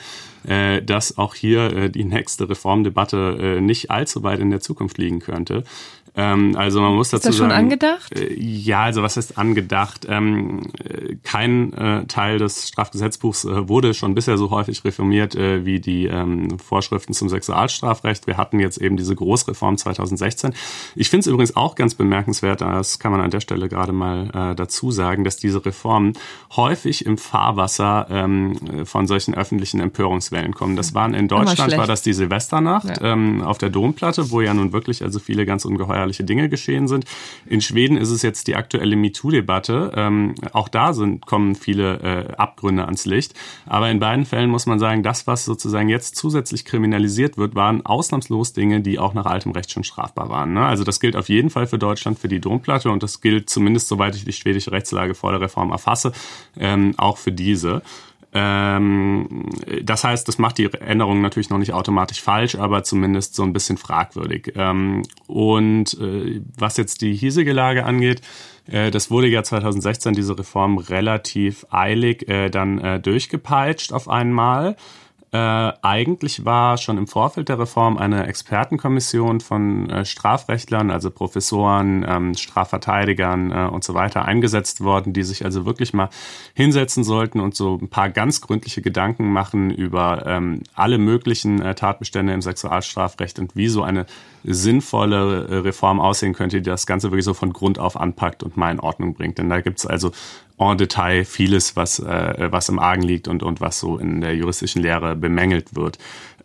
[0.46, 4.98] äh, dass auch hier äh, die nächste Reformdebatte äh, nicht allzu weit in der Zukunft
[4.98, 5.64] liegen könnte.
[6.16, 7.30] Ähm, also man muss dazu sagen.
[7.30, 8.18] Ist das schon sagen, angedacht?
[8.18, 10.06] Äh, ja, also was heißt angedacht?
[10.08, 15.66] Ähm, äh, kein äh, Teil des Strafgesetzbuchs äh, wurde schon bisher so häufig reformiert äh,
[15.66, 18.26] wie die ähm, Vorschriften zum Sexualstrafrecht.
[18.26, 20.54] Wir hatten jetzt eben diese Großreform 2016.
[20.94, 24.30] Ich finde es übrigens auch ganz bemerkenswert, das kann man an der Stelle gerade mal
[24.52, 26.14] äh, dazu sagen, dass diese Reformen
[26.56, 30.76] häufig im Fahrwasser ähm, von solchen öffentlichen Empörungswellen kommen.
[30.76, 33.12] Das waren in Deutschland war das die Silvesternacht ja.
[33.12, 36.88] ähm, auf der Domplatte, wo ja nun wirklich also viele ganz ungeheuer ungefährliche Dinge geschehen
[36.88, 37.04] sind.
[37.46, 39.92] In Schweden ist es jetzt die aktuelle MeToo-Debatte.
[39.94, 43.34] Ähm, auch da sind, kommen viele äh, Abgründe ans Licht.
[43.66, 47.84] Aber in beiden Fällen muss man sagen, das, was sozusagen jetzt zusätzlich kriminalisiert wird, waren
[47.84, 50.54] ausnahmslos Dinge, die auch nach altem Recht schon strafbar waren.
[50.54, 50.64] Ne?
[50.64, 53.88] Also das gilt auf jeden Fall für Deutschland, für die Domplatte und das gilt zumindest,
[53.88, 56.12] soweit ich die schwedische Rechtslage vor der Reform erfasse,
[56.58, 57.82] ähm, auch für diese.
[58.38, 59.48] Ähm,
[59.82, 63.54] das heißt, das macht die Änderung natürlich noch nicht automatisch falsch, aber zumindest so ein
[63.54, 64.52] bisschen fragwürdig.
[64.56, 68.20] Ähm, und äh, was jetzt die hiesige Lage angeht,
[68.66, 74.76] äh, das wurde ja 2016 diese Reform relativ eilig äh, dann durchgepeitscht auf einmal.
[75.32, 82.06] Äh, eigentlich war schon im Vorfeld der Reform eine Expertenkommission von äh, Strafrechtlern, also Professoren,
[82.08, 86.10] ähm, Strafverteidigern äh, und so weiter eingesetzt worden, die sich also wirklich mal
[86.54, 91.74] hinsetzen sollten und so ein paar ganz gründliche Gedanken machen über ähm, alle möglichen äh,
[91.74, 94.06] Tatbestände im Sexualstrafrecht und wie so eine
[94.44, 98.56] sinnvolle äh, Reform aussehen könnte, die das Ganze wirklich so von Grund auf anpackt und
[98.56, 99.38] mal in Ordnung bringt.
[99.38, 100.12] Denn da gibt's also
[100.58, 104.34] en Detail vieles, was, äh, was im Argen liegt und, und was so in der
[104.34, 105.98] juristischen Lehre bemängelt wird.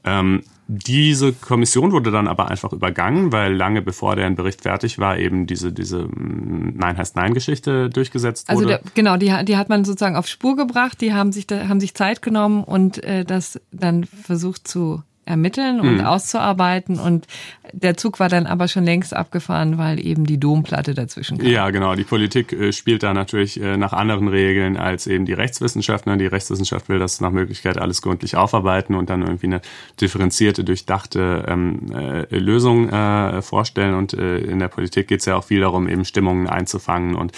[0.04, 0.44] Ähm,
[0.74, 5.46] diese Kommission wurde dann aber einfach übergangen, weil lange bevor deren Bericht fertig war, eben
[5.46, 8.76] diese, diese mm, Nein heißt Nein-Geschichte durchgesetzt also wurde.
[8.76, 11.82] Also der, genau, die, die hat man sozusagen auf Spur gebracht, die haben sich, haben
[11.82, 16.02] sich Zeit genommen und äh, das dann versucht zu ermitteln und mhm.
[16.02, 17.00] auszuarbeiten.
[17.00, 17.26] Und
[17.74, 21.48] der Zug war dann aber schon längst abgefahren, weil eben die Domplatte dazwischen kam.
[21.48, 21.96] Ja, genau.
[21.96, 26.06] Die Politik äh, spielt da natürlich äh, nach anderen Regeln als eben die Rechtswissenschaft.
[26.06, 26.18] Ne?
[26.18, 29.62] Die Rechtswissenschaft will das nach Möglichkeit alles gründlich aufarbeiten und dann irgendwie eine
[30.00, 33.96] differenzierte, durchdachte ähm, äh, Lösung äh, vorstellen.
[33.96, 37.32] Und äh, in der Politik geht es ja auch viel darum, eben Stimmungen einzufangen und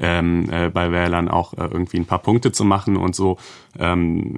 [0.00, 3.38] ähm, äh, bei Wählern auch irgendwie ein paar Punkte zu machen und so.
[3.78, 4.36] Ähm,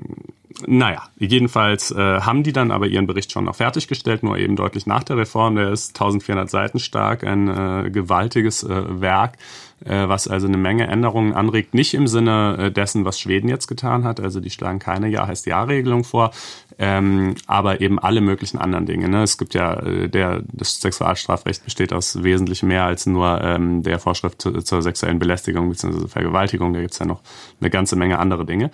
[0.66, 4.87] naja, jedenfalls äh, haben die dann aber ihren Bericht schon noch fertiggestellt, nur eben deutlich
[4.87, 5.57] nach der Reform.
[5.57, 9.37] Der ist 1400 Seiten stark, ein äh, gewaltiges äh, Werk,
[9.85, 11.75] äh, was also eine Menge Änderungen anregt.
[11.75, 14.20] Nicht im Sinne äh, dessen, was Schweden jetzt getan hat.
[14.20, 16.33] Also die schlagen keine Ja heißt Ja-Regelung vor,
[16.79, 19.09] ähm, aber eben alle möglichen anderen Dinge.
[19.09, 19.23] Ne?
[19.23, 23.99] Es gibt ja, äh, der, das Sexualstrafrecht besteht aus wesentlich mehr als nur ähm, der
[23.99, 26.09] Vorschrift zu, zur sexuellen Belästigung bzw.
[26.09, 26.73] Vergewaltigung.
[26.73, 27.23] Da gibt's ja noch
[27.61, 28.70] eine ganze Menge andere Dinge.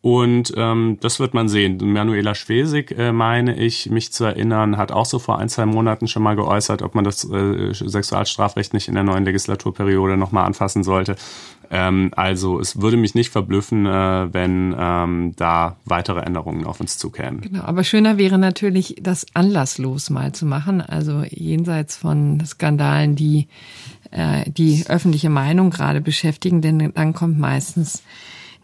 [0.00, 1.78] Und ähm, das wird man sehen.
[1.92, 6.06] Manuela Schwesig, äh, meine ich, mich zu erinnern, hat auch so vor ein, zwei Monaten
[6.06, 10.84] schon mal geäußert, ob man das äh, Sexualstrafrecht nicht in der neuen Legislaturperiode nochmal anfassen
[10.84, 11.16] sollte.
[11.70, 16.96] Ähm, also es würde mich nicht verblüffen, äh, wenn ähm, da weitere Änderungen auf uns
[16.96, 17.40] zukämen.
[17.40, 23.48] Genau, aber schöner wäre natürlich, das anlasslos mal zu machen, also jenseits von Skandalen, die
[24.12, 28.04] äh, die öffentliche Meinung gerade beschäftigen, denn dann kommt meistens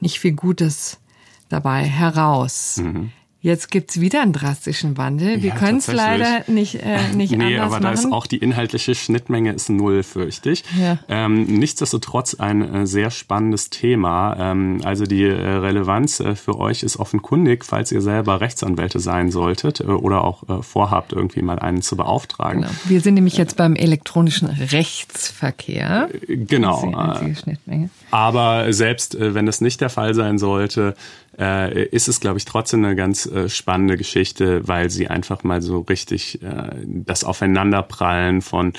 [0.01, 1.01] nicht viel Gutes
[1.48, 2.80] dabei heraus.
[2.83, 3.11] Mhm.
[3.44, 5.42] Jetzt gibt's wieder einen drastischen Wandel.
[5.42, 8.38] Wir ja, können es leider nicht, äh, nicht nee, anders aber da ist auch die
[8.38, 10.64] inhaltliche Schnittmenge ist null, fürchte ich.
[10.80, 10.98] Ja.
[11.11, 14.35] Ähm, nichtsdestotrotz ein äh, sehr spannendes Thema.
[14.38, 19.30] Ähm, also die äh, Relevanz äh, für euch ist offenkundig, falls ihr selber Rechtsanwälte sein
[19.30, 22.62] solltet äh, oder auch äh, vorhabt, irgendwie mal einen zu beauftragen.
[22.62, 22.72] Genau.
[22.87, 26.09] Wir sind nämlich jetzt beim elektronischen Rechtsverkehr.
[26.26, 26.90] Genau.
[26.90, 27.90] Das ist die Schnittmenge.
[28.14, 30.94] Aber selbst wenn das nicht der Fall sein sollte,
[31.38, 35.62] äh, ist es, glaube ich, trotzdem eine ganz äh, spannende Geschichte, weil sie einfach mal
[35.62, 38.72] so richtig äh, das Aufeinanderprallen von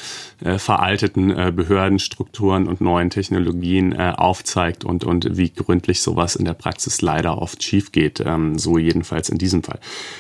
[0.44, 6.46] äh, veralteten äh, Behördenstrukturen und neuen Technologien äh, aufzeigt und, und wie gründlich sowas in
[6.46, 8.22] der Praxis leider oft schief geht.
[8.26, 9.80] Ähm, so jedenfalls in diesem Fall.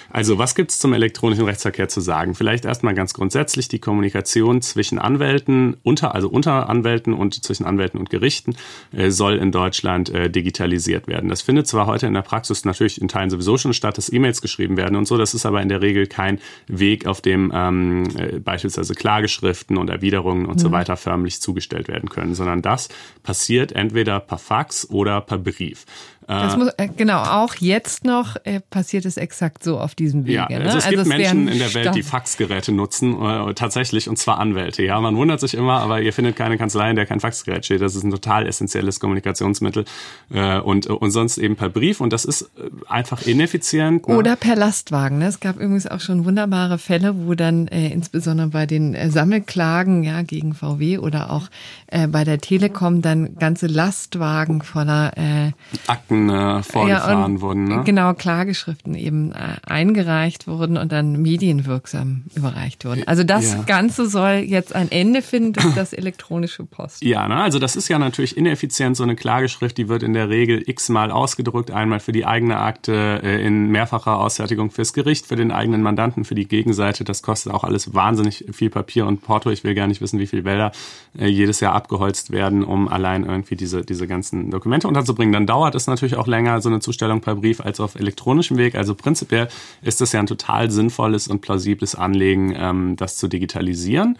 [0.09, 2.35] Also was gibt's zum elektronischen Rechtsverkehr zu sagen?
[2.35, 7.99] Vielleicht erstmal ganz grundsätzlich die Kommunikation zwischen Anwälten, unter, also unter Anwälten und zwischen Anwälten
[7.99, 8.55] und Gerichten
[8.91, 11.29] äh, soll in Deutschland äh, digitalisiert werden.
[11.29, 14.41] Das findet zwar heute in der Praxis natürlich in Teilen sowieso schon statt, dass E-Mails
[14.41, 15.17] geschrieben werden und so.
[15.17, 19.89] Das ist aber in der Regel kein Weg, auf dem ähm, äh, beispielsweise Klageschriften und
[19.89, 20.59] Erwiderungen und mhm.
[20.59, 22.89] so weiter förmlich zugestellt werden können, sondern das
[23.23, 25.85] passiert entweder per Fax oder per Brief.
[26.27, 30.33] Das muss, äh, genau, auch jetzt noch äh, passiert es exakt so auf diesem Wege.
[30.33, 30.67] Ja, also ne?
[30.69, 34.39] es gibt also es Menschen in der Welt, die Faxgeräte nutzen, äh, tatsächlich, und zwar
[34.39, 34.81] Anwälte.
[34.83, 37.81] Ja, man wundert sich immer, aber ihr findet keine Kanzlei, in der kein Faxgerät steht.
[37.81, 39.85] Das ist ein total essentielles Kommunikationsmittel
[40.31, 44.07] äh, und, und sonst eben per Brief und das ist äh, einfach ineffizient.
[44.07, 44.17] Ne?
[44.17, 45.19] Oder per Lastwagen.
[45.19, 45.27] Ne?
[45.27, 50.03] Es gab übrigens auch schon wunderbare Fälle, wo dann äh, insbesondere bei den äh, Sammelklagen
[50.03, 51.49] ja gegen VW oder auch
[51.87, 55.51] äh, bei der Telekom dann ganze Lastwagen voller äh,
[55.87, 57.63] Akten äh, vorgefahren ja, wurden.
[57.65, 57.83] Ne?
[57.85, 63.03] Genau, Klageschriften eben äh, eingereicht wurden und dann medienwirksam überreicht wurden.
[63.07, 63.63] Also das ja.
[63.63, 67.03] Ganze soll jetzt ein Ende finden durch das elektronische Post.
[67.03, 67.37] Ja, ne?
[67.37, 68.84] also das ist ja natürlich ineffizient.
[68.93, 71.71] So eine Klageschrift, die wird in der Regel x-mal ausgedruckt.
[71.71, 76.23] Einmal für die eigene Akte, äh, in mehrfacher Ausfertigung fürs Gericht, für den eigenen Mandanten,
[76.23, 77.03] für die Gegenseite.
[77.03, 79.49] Das kostet auch alles wahnsinnig viel Papier und Porto.
[79.49, 80.71] Ich will gar nicht wissen, wie viele Wälder
[81.17, 85.33] äh, jedes Jahr abgeholzt werden, um allein irgendwie diese, diese ganzen Dokumente unterzubringen.
[85.33, 88.57] Dann dauert es natürlich natürlich auch länger, so eine Zustellung per Brief, als auf elektronischem
[88.57, 88.75] Weg.
[88.75, 89.47] Also prinzipiell
[89.81, 94.17] ist das ja ein total sinnvolles und plausibles Anlegen, ähm, das zu digitalisieren.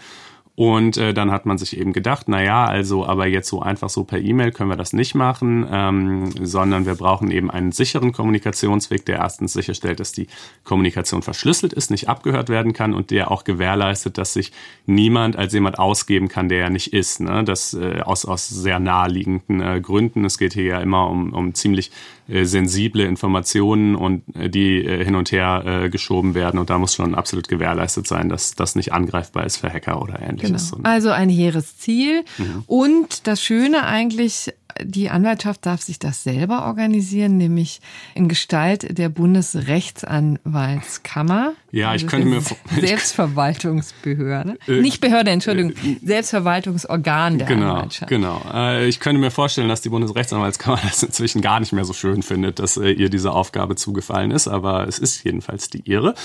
[0.56, 3.90] Und äh, dann hat man sich eben gedacht, na ja, also aber jetzt so einfach
[3.90, 8.14] so per E-Mail können wir das nicht machen, ähm, sondern wir brauchen eben einen sicheren
[8.14, 10.28] Kommunikationsweg, der erstens sicherstellt, dass die
[10.64, 14.54] Kommunikation verschlüsselt ist, nicht abgehört werden kann und der auch gewährleistet, dass sich
[14.86, 17.20] niemand als jemand ausgeben kann, der er nicht ist.
[17.20, 17.44] Ne?
[17.44, 20.24] Das äh, aus, aus sehr naheliegenden äh, Gründen.
[20.24, 21.92] Es geht hier ja immer um, um ziemlich
[22.28, 26.96] sensible Informationen und äh, die äh, hin und her äh, geschoben werden und da muss
[26.96, 30.72] schon absolut gewährleistet sein, dass das nicht angreifbar ist für Hacker oder ähnliches.
[30.72, 30.90] Genau.
[30.90, 32.64] Also ein hehres Ziel mhm.
[32.68, 37.80] und das Schöne eigentlich die Anwaltschaft darf sich das selber organisieren, nämlich
[38.14, 41.54] in Gestalt der Bundesrechtsanwaltskammer.
[41.72, 42.42] Ja, also ich könnte mir
[42.80, 48.10] Selbstverwaltungsbehörde, äh, nicht Behörde, Entschuldigung, äh, Selbstverwaltungsorgan der genau, Anwaltschaft.
[48.10, 48.42] Genau.
[48.54, 52.22] Äh, ich könnte mir vorstellen, dass die Bundesrechtsanwaltskammer das inzwischen gar nicht mehr so schön
[52.22, 56.16] findet, dass äh, ihr diese Aufgabe zugefallen ist, aber es ist jedenfalls die ihre.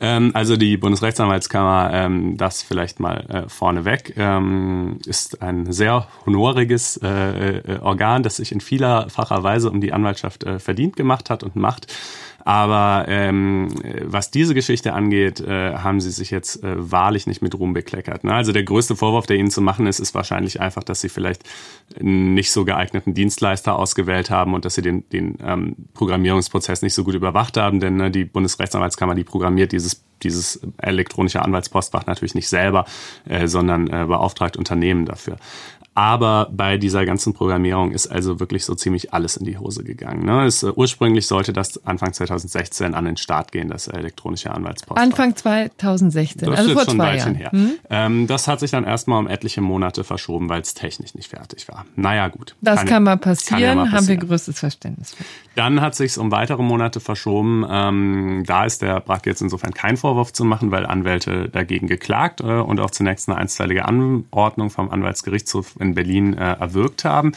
[0.00, 7.00] Ähm, also die Bundesrechtsanwaltskammer, ähm, das vielleicht mal äh, vorneweg, ähm, ist ein sehr honoriges
[7.02, 11.42] äh, äh, Organ, das sich in vielerfacher Weise um die Anwaltschaft äh, verdient gemacht hat
[11.42, 11.92] und macht.
[12.46, 13.74] Aber ähm,
[14.04, 18.22] was diese Geschichte angeht, äh, haben sie sich jetzt äh, wahrlich nicht mit Ruhm bekleckert.
[18.22, 18.32] Ne?
[18.32, 21.42] Also der größte Vorwurf, der ihnen zu machen ist, ist wahrscheinlich einfach, dass sie vielleicht
[21.98, 26.94] einen nicht so geeigneten Dienstleister ausgewählt haben und dass sie den, den ähm, Programmierungsprozess nicht
[26.94, 27.80] so gut überwacht haben.
[27.80, 32.86] Denn ne, die Bundesrechtsanwaltskammer, die programmiert dieses dieses elektronische Anwaltspostfach natürlich nicht selber,
[33.28, 35.36] äh, sondern äh, beauftragt Unternehmen dafür.
[35.96, 40.26] Aber bei dieser ganzen Programmierung ist also wirklich so ziemlich alles in die Hose gegangen.
[40.26, 40.44] Ne?
[40.44, 45.00] Es, uh, ursprünglich sollte das Anfang 2016 an den Start gehen, das elektronische Anwaltspost.
[45.00, 47.34] Anfang 2016, das also vor schon zwei Jahren.
[47.34, 47.50] Her.
[47.50, 47.78] Hm?
[47.88, 51.66] Ähm, das hat sich dann erstmal um etliche Monate verschoben, weil es technisch nicht fertig
[51.66, 51.86] war.
[51.96, 52.56] Naja, gut.
[52.60, 55.24] Das kann, kann, mal, passieren, kann ja mal passieren, haben wir größtes Verständnis für.
[55.56, 57.64] Dann hat sich um weitere Monate verschoben.
[57.68, 62.42] Ähm, da ist der Brack jetzt insofern kein Vorwurf zu machen, weil Anwälte dagegen geklagt
[62.42, 67.32] äh, und auch zunächst eine einstweilige Anordnung vom Anwaltsgerichtshof in Berlin äh, erwirkt haben.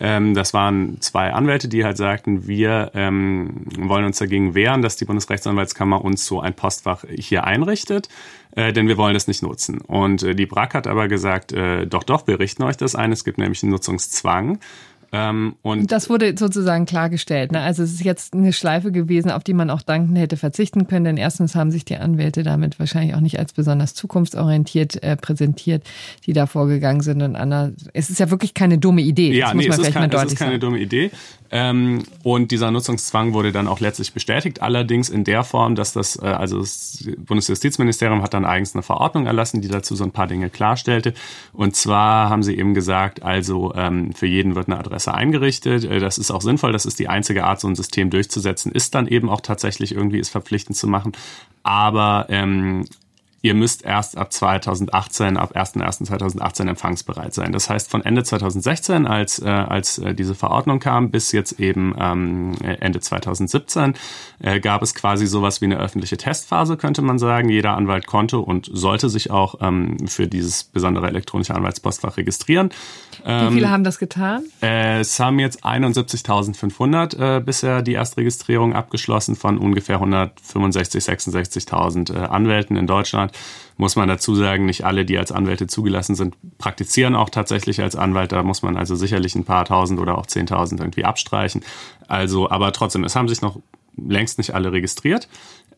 [0.00, 4.96] Ähm, das waren zwei Anwälte, die halt sagten, wir ähm, wollen uns dagegen wehren, dass
[4.96, 8.10] die Bundesrechtsanwaltskammer uns so ein Postfach hier einrichtet,
[8.54, 9.80] äh, denn wir wollen das nicht nutzen.
[9.80, 13.12] Und äh, die BRAC hat aber gesagt, äh, doch, doch, wir richten euch das ein.
[13.12, 14.58] Es gibt nämlich einen Nutzungszwang.
[15.14, 17.52] Ähm, und das wurde sozusagen klargestellt.
[17.52, 17.60] Ne?
[17.60, 21.04] Also es ist jetzt eine Schleife gewesen, auf die man auch danken hätte verzichten können.
[21.04, 25.84] Denn erstens haben sich die Anwälte damit wahrscheinlich auch nicht als besonders zukunftsorientiert äh, präsentiert,
[26.26, 27.20] die da vorgegangen sind.
[27.20, 29.32] Und Anna, es ist ja wirklich keine dumme Idee.
[29.34, 30.60] Ja, das nee, muss man vielleicht kein, mal deutlich es ist keine sagen.
[30.60, 31.10] dumme Idee.
[31.54, 36.16] Ähm, und dieser Nutzungszwang wurde dann auch letztlich bestätigt, allerdings in der Form, dass das,
[36.16, 40.26] äh, also das Bundesjustizministerium hat dann eigens eine Verordnung erlassen, die dazu so ein paar
[40.26, 41.12] Dinge klarstellte.
[41.52, 45.84] Und zwar haben sie eben gesagt, also ähm, für jeden wird eine Adresse eingerichtet.
[45.84, 48.94] Äh, das ist auch sinnvoll, das ist die einzige Art, so ein System durchzusetzen, ist
[48.94, 51.12] dann eben auch tatsächlich irgendwie ist verpflichtend zu machen.
[51.62, 52.86] Aber ähm,
[53.42, 57.52] ihr müsst erst ab 2018, ab 1.1.2018 empfangsbereit sein.
[57.52, 61.94] Das heißt, von Ende 2016, als, äh, als äh, diese Verordnung kam, bis jetzt eben
[61.98, 63.94] ähm, Ende 2017,
[64.40, 67.48] äh, gab es quasi sowas wie eine öffentliche Testphase, könnte man sagen.
[67.48, 72.70] Jeder Anwalt konnte und sollte sich auch ähm, für dieses besondere elektronische Anwaltspostfach registrieren.
[73.26, 74.44] Ähm, wie viele haben das getan?
[74.62, 82.18] Äh, es haben jetzt 71.500 äh, bisher die Erstregistrierung abgeschlossen von ungefähr 165, 66.000 äh,
[82.26, 83.31] Anwälten in Deutschland
[83.76, 87.96] muss man dazu sagen, nicht alle, die als Anwälte zugelassen sind, praktizieren auch tatsächlich als
[87.96, 88.32] Anwalt.
[88.32, 91.62] Da muss man also sicherlich ein paar tausend oder auch zehntausend irgendwie abstreichen.
[92.08, 93.58] Also, aber trotzdem, es haben sich noch
[93.96, 95.28] längst nicht alle registriert.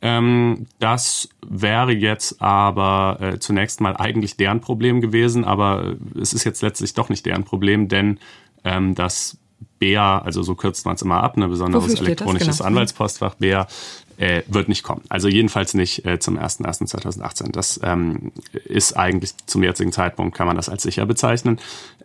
[0.03, 6.45] Ähm, das wäre jetzt aber äh, zunächst mal eigentlich deren Problem gewesen, aber es ist
[6.45, 8.19] jetzt letztlich doch nicht deren Problem, denn
[8.65, 9.39] ähm, das
[9.79, 12.69] BEA, also so kürzt man es immer ab, ein ne, besonderes elektronisches genau.
[12.69, 13.67] Anwaltspostfach BEA,
[14.19, 15.03] äh, wird nicht kommen.
[15.09, 17.53] Also jedenfalls nicht äh, zum 01.01.2018.
[17.53, 18.33] Das ähm,
[18.65, 21.59] ist eigentlich zum jetzigen Zeitpunkt, kann man das als sicher bezeichnen.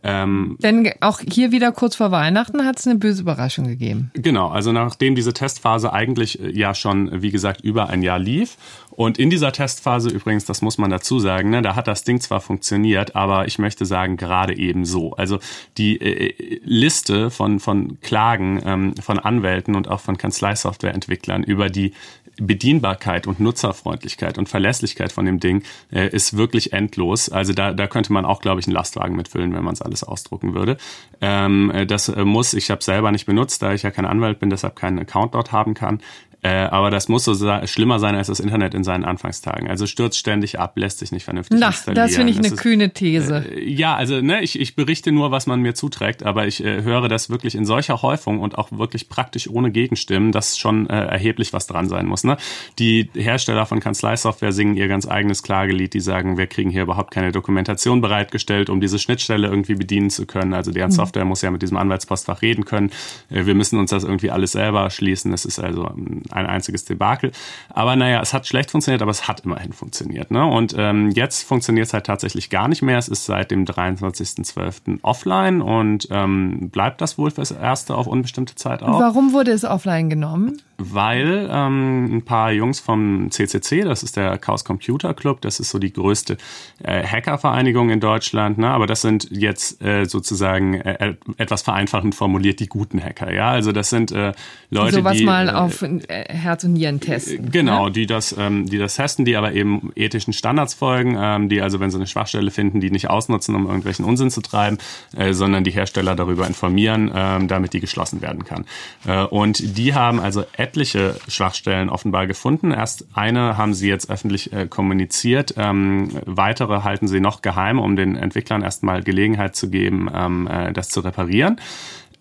[0.04, 4.12] Ähm, Denn auch hier wieder kurz vor Weihnachten hat es eine böse Überraschung gegeben.
[4.14, 8.58] Genau, also nachdem diese Testphase eigentlich äh, ja schon, wie gesagt, über ein Jahr lief
[9.00, 12.20] und in dieser Testphase übrigens, das muss man dazu sagen, ne, da hat das Ding
[12.20, 15.14] zwar funktioniert, aber ich möchte sagen, gerade eben so.
[15.14, 15.40] Also
[15.78, 21.94] die äh, Liste von, von Klagen ähm, von Anwälten und auch von Kanzleisoftwareentwicklern über die
[22.42, 27.30] Bedienbarkeit und Nutzerfreundlichkeit und Verlässlichkeit von dem Ding äh, ist wirklich endlos.
[27.30, 30.04] Also da, da könnte man auch, glaube ich, einen Lastwagen mitfüllen, wenn man es alles
[30.04, 30.78] ausdrucken würde.
[31.22, 34.40] Ähm, äh, das äh, muss, ich habe selber nicht benutzt, da ich ja kein Anwalt
[34.40, 36.02] bin, deshalb keinen Account dort haben kann.
[36.42, 37.36] Äh, aber das muss so
[37.66, 39.70] schlimmer sein als das Internet in seinen Anfangstagen.
[39.70, 42.08] Also stürzt ständig ab, lässt sich nicht vernünftig Na, installieren.
[42.08, 43.46] Das finde ich eine ist, kühne These.
[43.52, 46.84] Äh, ja, also ne, ich, ich berichte nur, was man mir zuträgt, aber ich äh,
[46.84, 51.06] höre das wirklich in solcher Häufung und auch wirklich praktisch ohne Gegenstimmen, dass schon äh,
[51.06, 52.24] erheblich was dran sein muss.
[52.24, 52.38] Ne?
[52.80, 57.12] Die Hersteller von Kanzleisoftware singen ihr ganz eigenes Klagelied, die sagen, wir kriegen hier überhaupt
[57.12, 60.54] keine Dokumentation bereitgestellt, um diese Schnittstelle irgendwie bedienen zu können.
[60.54, 60.96] Also deren mhm.
[60.96, 62.92] Software muss ja mit diesem Anwaltspostfach reden können.
[63.30, 65.32] Äh, wir müssen uns das irgendwie alles selber schließen.
[65.32, 67.32] Das ist also ähm, ein einziges Debakel.
[67.70, 70.32] Aber naja, es hat schlecht funktioniert, aber es hat immerhin funktioniert.
[70.32, 70.46] Ne?
[70.46, 72.98] Und ähm, jetzt funktioniert es halt tatsächlich gar nicht mehr.
[72.98, 75.00] Es ist seit dem 23.12.
[75.02, 79.00] offline und ähm, bleibt das wohl fürs Erste auf unbestimmte Zeit auch.
[79.00, 80.62] Warum wurde es offline genommen?
[80.78, 85.72] Weil ähm, ein paar Jungs vom CCC, das ist der Chaos Computer Club, das ist
[85.72, 86.38] so die größte
[86.82, 88.70] äh, Hackervereinigung in Deutschland, ne?
[88.70, 93.34] aber das sind jetzt äh, sozusagen äh, etwas vereinfachend formuliert die guten Hacker.
[93.34, 94.32] Ja, also das sind äh,
[94.70, 97.52] Leute, so was die mal äh, auf äh, Herz und Nieren testen.
[97.52, 97.92] Genau, ne?
[97.92, 101.80] die das, ähm, die das testen, die aber eben ethischen Standards folgen, ähm, die also,
[101.80, 104.78] wenn sie eine Schwachstelle finden, die nicht ausnutzen, um irgendwelchen Unsinn zu treiben,
[105.16, 108.66] äh, sondern die Hersteller darüber informieren, ähm, damit die geschlossen werden kann.
[109.06, 112.72] Äh, und die haben also etliche Schwachstellen offenbar gefunden.
[112.72, 117.96] Erst eine haben sie jetzt öffentlich äh, kommuniziert, ähm, weitere halten sie noch geheim, um
[117.96, 121.60] den Entwicklern erstmal Gelegenheit zu geben, ähm, äh, das zu reparieren.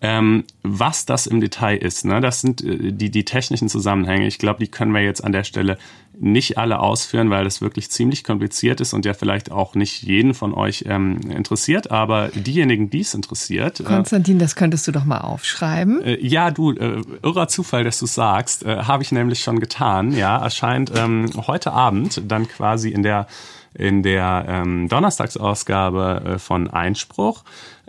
[0.01, 4.27] Ähm, was das im Detail ist, ne, das sind äh, die, die technischen Zusammenhänge.
[4.27, 5.77] Ich glaube, die können wir jetzt an der Stelle
[6.17, 10.33] nicht alle ausführen, weil das wirklich ziemlich kompliziert ist und ja vielleicht auch nicht jeden
[10.33, 11.91] von euch ähm, interessiert.
[11.91, 13.83] Aber diejenigen, die es interessiert.
[13.83, 16.01] Konstantin, das könntest du doch mal aufschreiben.
[16.01, 20.13] Äh, ja, du, äh, irrer Zufall, dass du sagst, äh, habe ich nämlich schon getan.
[20.13, 23.27] Ja, erscheint ähm, heute Abend dann quasi in der
[23.73, 27.43] in der ähm, Donnerstagsausgabe äh, von Einspruch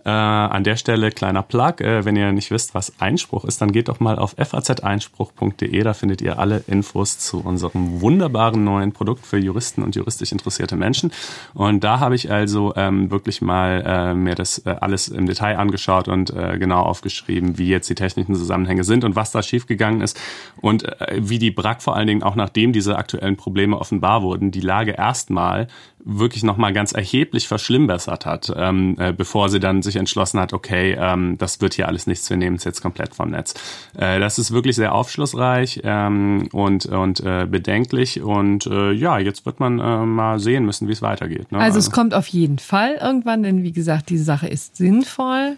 [0.04, 3.72] äh, an der Stelle kleiner Plug, äh, wenn ihr nicht wisst, was Einspruch ist, dann
[3.72, 9.26] geht doch mal auf fazeinspruch.de, da findet ihr alle Infos zu unserem wunderbaren neuen Produkt
[9.26, 11.12] für Juristen und juristisch interessierte Menschen.
[11.54, 15.58] Und da habe ich also ähm, wirklich mal äh, mir das äh, alles im Detail
[15.58, 20.00] angeschaut und äh, genau aufgeschrieben, wie jetzt die technischen Zusammenhänge sind und was da schiefgegangen
[20.00, 20.18] ist
[20.60, 24.50] und äh, wie die BRAC vor allen Dingen auch nachdem diese aktuellen Probleme offenbar wurden,
[24.50, 25.68] die Lage erstmal
[26.04, 30.96] wirklich nochmal ganz erheblich verschlimmbessert hat, ähm, äh, bevor sie dann sich entschlossen hat, okay,
[30.98, 33.54] ähm, das wird hier alles nichts, wir nehmen es jetzt komplett vom Netz.
[33.96, 39.46] Äh, das ist wirklich sehr aufschlussreich ähm, und, und äh, bedenklich und äh, ja, jetzt
[39.46, 41.52] wird man äh, mal sehen müssen, wie es weitergeht.
[41.52, 41.58] Ne?
[41.58, 45.56] Also es kommt auf jeden Fall irgendwann, denn wie gesagt, die Sache ist sinnvoll.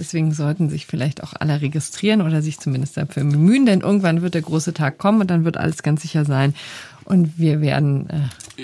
[0.00, 4.32] Deswegen sollten sich vielleicht auch alle registrieren oder sich zumindest dafür bemühen, denn irgendwann wird
[4.32, 6.54] der große Tag kommen und dann wird alles ganz sicher sein.
[7.10, 8.08] Und wir werden.
[8.08, 8.20] Äh,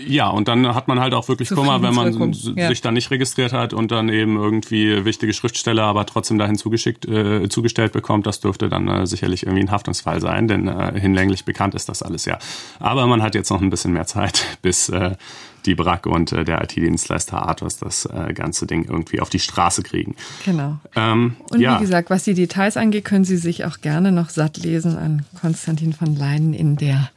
[0.07, 2.69] ja, und dann hat man halt auch wirklich Kummer, wenn man ja.
[2.69, 7.07] sich da nicht registriert hat und dann eben irgendwie wichtige Schriftsteller aber trotzdem dahin zugeschickt,
[7.09, 8.25] äh, zugestellt bekommt.
[8.25, 12.05] Das dürfte dann äh, sicherlich irgendwie ein Haftungsfall sein, denn äh, hinlänglich bekannt ist das
[12.05, 12.39] alles ja.
[12.79, 15.17] Aber man hat jetzt noch ein bisschen mehr Zeit, bis äh,
[15.65, 20.15] die BRAC und äh, der IT-Dienstleister Athos das ganze Ding irgendwie auf die Straße kriegen.
[20.45, 20.79] Genau.
[20.95, 21.77] Ähm, und ja.
[21.77, 25.25] wie gesagt, was die Details angeht, können Sie sich auch gerne noch satt lesen an
[25.41, 27.11] Konstantin von Leinen in der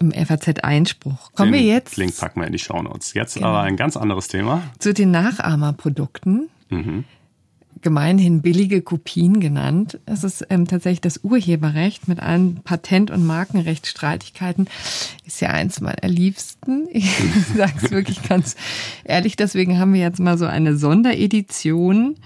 [0.00, 1.32] im FAZ-Einspruch.
[1.32, 1.96] Kommen den wir jetzt.
[1.96, 3.14] Link packen wir in die Shownotes.
[3.14, 3.48] Jetzt genau.
[3.48, 4.62] aber ein ganz anderes Thema.
[4.78, 6.48] Zu den Nachahmerprodukten.
[6.70, 7.04] Mhm
[7.84, 10.00] gemeinhin billige Kopien genannt.
[10.06, 14.68] Es ist ähm, tatsächlich das Urheberrecht mit allen Patent- und Markenrechtsstreitigkeiten
[15.24, 16.88] ist ja eins meiner liebsten.
[16.90, 17.14] Ich
[17.56, 18.56] sage es wirklich ganz
[19.04, 19.36] ehrlich.
[19.36, 22.16] Deswegen haben wir jetzt mal so eine Sonderedition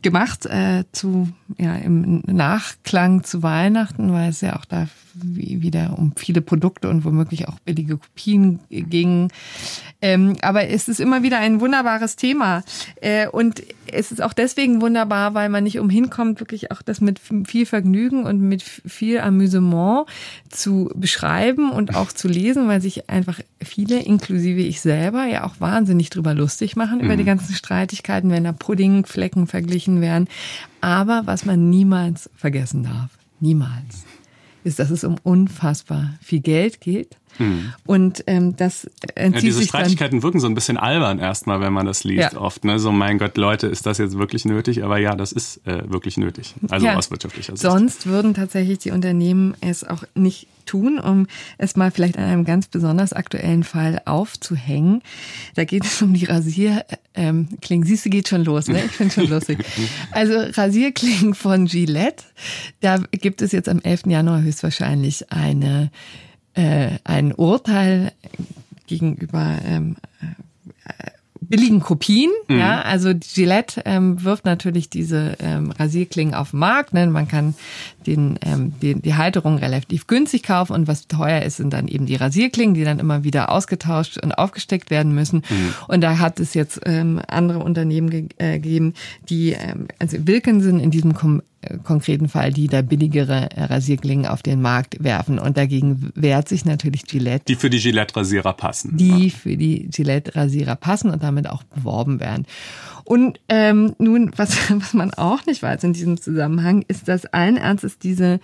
[0.00, 6.12] gemacht äh, zu ja im Nachklang zu Weihnachten, weil es ja auch da wieder um
[6.16, 9.30] viele Produkte und womöglich auch billige Kopien ging.
[10.02, 12.62] Ähm, aber es ist immer wieder ein wunderbares Thema.
[13.00, 17.00] Äh, und es ist auch deswegen wunderbar, weil man nicht umhin kommt, wirklich auch das
[17.00, 20.06] mit viel Vergnügen und mit viel Amüsement
[20.48, 25.60] zu beschreiben und auch zu lesen, weil sich einfach viele, inklusive ich selber, ja auch
[25.60, 27.04] wahnsinnig drüber lustig machen mhm.
[27.04, 27.28] über die mhm.
[27.28, 30.28] ganzen Streitigkeiten, wenn da Puddingflecken verglichen werden.
[30.80, 34.04] Aber was man niemals vergessen darf, niemals,
[34.64, 37.16] ist, dass es um unfassbar viel Geld geht.
[37.40, 37.72] Hm.
[37.86, 38.84] Und ähm, das
[39.14, 42.34] entzieht ja, diese sich Streitigkeiten wirken so ein bisschen albern erstmal, wenn man das liest,
[42.34, 42.38] ja.
[42.38, 42.64] oft.
[42.64, 42.78] Ne?
[42.78, 44.84] So, mein Gott, Leute, ist das jetzt wirklich nötig?
[44.84, 46.54] Aber ja, das ist äh, wirklich nötig.
[46.68, 46.96] Also ja.
[46.96, 47.62] aus wirtschaftlicher Sicht.
[47.62, 51.26] Sonst würden tatsächlich die Unternehmen es auch nicht tun, um
[51.58, 55.02] es mal vielleicht an einem ganz besonders aktuellen Fall aufzuhängen.
[55.56, 56.84] Da geht es um die Rasierklingen.
[57.14, 57.48] Ähm,
[57.84, 58.84] Siehst du, geht schon los, ne?
[58.84, 59.58] Ich finde schon lustig.
[60.12, 62.24] Also Rasierklingen von Gillette.
[62.80, 64.06] Da gibt es jetzt am 11.
[64.06, 65.90] Januar höchstwahrscheinlich eine,
[66.54, 68.12] äh, ein Urteil
[68.86, 69.96] gegenüber ähm,
[70.84, 71.10] äh,
[71.50, 72.30] billigen Kopien.
[72.48, 72.58] Mhm.
[72.58, 76.94] Ja, also Gillette ähm, wirft natürlich diese ähm, Rasierklingen auf den Markt.
[76.94, 77.06] Ne?
[77.08, 77.54] Man kann
[78.06, 82.06] den, ähm, die, die Halterung relativ günstig kaufen und was teuer ist, sind dann eben
[82.06, 85.42] die Rasierklingen, die dann immer wieder ausgetauscht und aufgesteckt werden müssen.
[85.48, 85.74] Mhm.
[85.88, 88.94] Und da hat es jetzt ähm, andere Unternehmen ge äh, gegeben,
[89.28, 91.42] die, ähm, also Wilkinson in diesem Kom
[91.84, 95.38] konkreten Fall, die da billigere Rasierklingen auf den Markt werfen.
[95.38, 97.44] Und dagegen wehrt sich natürlich Gillette.
[97.46, 98.96] Die für die Gillette-Rasierer passen.
[98.96, 99.30] Die ja.
[99.30, 102.46] für die Gillette-Rasierer passen und damit auch beworben werden.
[103.04, 107.56] Und ähm, nun, was, was man auch nicht weiß in diesem Zusammenhang, ist, dass allen
[107.56, 108.40] Ernstes diese,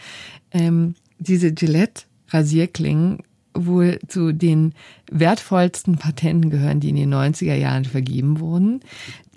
[0.53, 3.21] ähm, diese Gillette Rasierklingen
[3.55, 4.75] wohl zu den
[5.11, 8.81] wertvollsten Patenten gehören, die in den 90er Jahren vergeben wurden.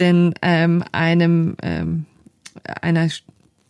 [0.02, 2.06] Denn ähm, einem ähm,
[2.82, 3.08] einer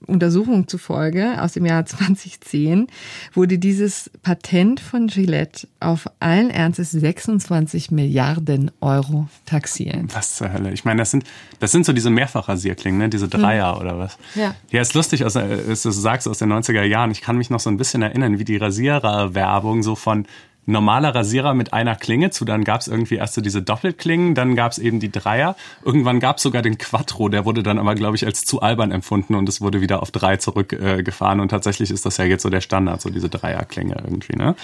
[0.05, 2.87] Untersuchung zufolge aus dem Jahr 2010
[3.33, 10.13] wurde dieses Patent von Gillette auf allen Ernstes 26 Milliarden Euro taxiert.
[10.13, 10.71] Was zur Hölle?
[10.71, 11.23] Ich meine, das sind,
[11.59, 13.09] das sind so diese Mehrfachrasierklingen, ne?
[13.09, 13.81] diese Dreier hm.
[13.81, 14.17] oder was?
[14.35, 14.55] Ja.
[14.71, 17.11] Ja, ist lustig, also, du sagst aus den 90er Jahren.
[17.11, 20.25] Ich kann mich noch so ein bisschen erinnern, wie die Rasiererwerbung so von
[20.65, 22.45] normaler Rasierer mit einer Klinge zu.
[22.45, 25.55] Dann gab es irgendwie erst so diese Doppelklingen, dann gab es eben die Dreier.
[25.83, 28.91] Irgendwann gab es sogar den Quattro, der wurde dann aber, glaube ich, als zu albern
[28.91, 31.39] empfunden und es wurde wieder auf drei zurückgefahren.
[31.39, 34.55] Äh, und tatsächlich ist das ja jetzt so der Standard, so diese Dreierklinge irgendwie, ne?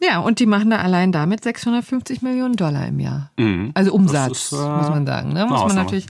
[0.00, 3.30] Ja, und die machen da allein damit 650 Millionen Dollar im Jahr.
[3.38, 3.70] Mhm.
[3.74, 5.32] Also Umsatz, ist, äh, muss man sagen.
[5.32, 5.46] Ne?
[5.46, 6.06] Muss man natürlich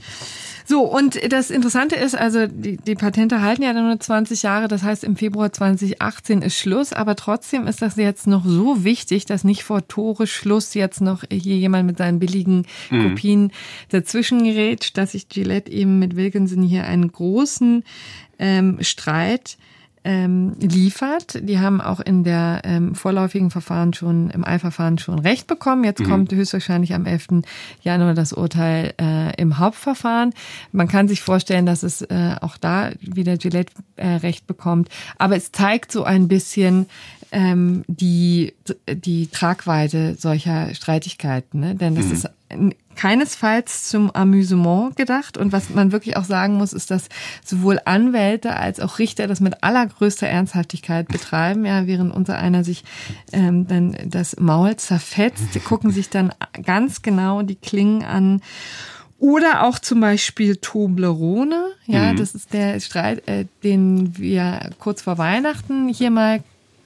[0.67, 4.81] so, und das Interessante ist, also die, die Patente halten ja nur 20 Jahre, das
[4.81, 9.43] heißt im Februar 2018 ist Schluss, aber trotzdem ist das jetzt noch so wichtig, dass
[9.43, 13.09] nicht vor Tore Schluss jetzt noch hier jemand mit seinen billigen mhm.
[13.09, 13.51] Kopien
[13.89, 17.83] dazwischen gerät, dass sich Gillette eben mit Wilkinson hier einen großen
[18.39, 19.57] ähm, Streit
[20.05, 21.39] ähm, liefert.
[21.41, 25.83] Die haben auch in der ähm, vorläufigen Verfahren schon, im Eilverfahren schon Recht bekommen.
[25.83, 26.09] Jetzt mhm.
[26.09, 27.41] kommt höchstwahrscheinlich am 11.
[27.81, 30.33] Januar das Urteil äh, im Hauptverfahren.
[30.71, 34.89] Man kann sich vorstellen, dass es äh, auch da wieder Gillette äh, Recht bekommt.
[35.17, 36.85] Aber es zeigt so ein bisschen,
[37.31, 38.53] ähm, die,
[38.87, 41.59] die Tragweite solcher Streitigkeiten.
[41.59, 41.75] Ne?
[41.75, 42.11] Denn das mhm.
[42.13, 42.29] ist
[42.95, 45.37] keinesfalls zum Amüsement gedacht.
[45.37, 47.09] Und was man wirklich auch sagen muss, ist, dass
[47.43, 51.65] sowohl Anwälte als auch Richter das mit allergrößter Ernsthaftigkeit betreiben.
[51.65, 52.83] Ja, während unser einer sich
[53.31, 56.33] ähm, dann das Maul zerfetzt, gucken sich dann
[56.63, 58.41] ganz genau die Klingen an.
[59.17, 62.17] Oder auch zum Beispiel Toblerone, ja, mhm.
[62.17, 66.43] das ist der Streit, äh, den wir kurz vor Weihnachten hier mal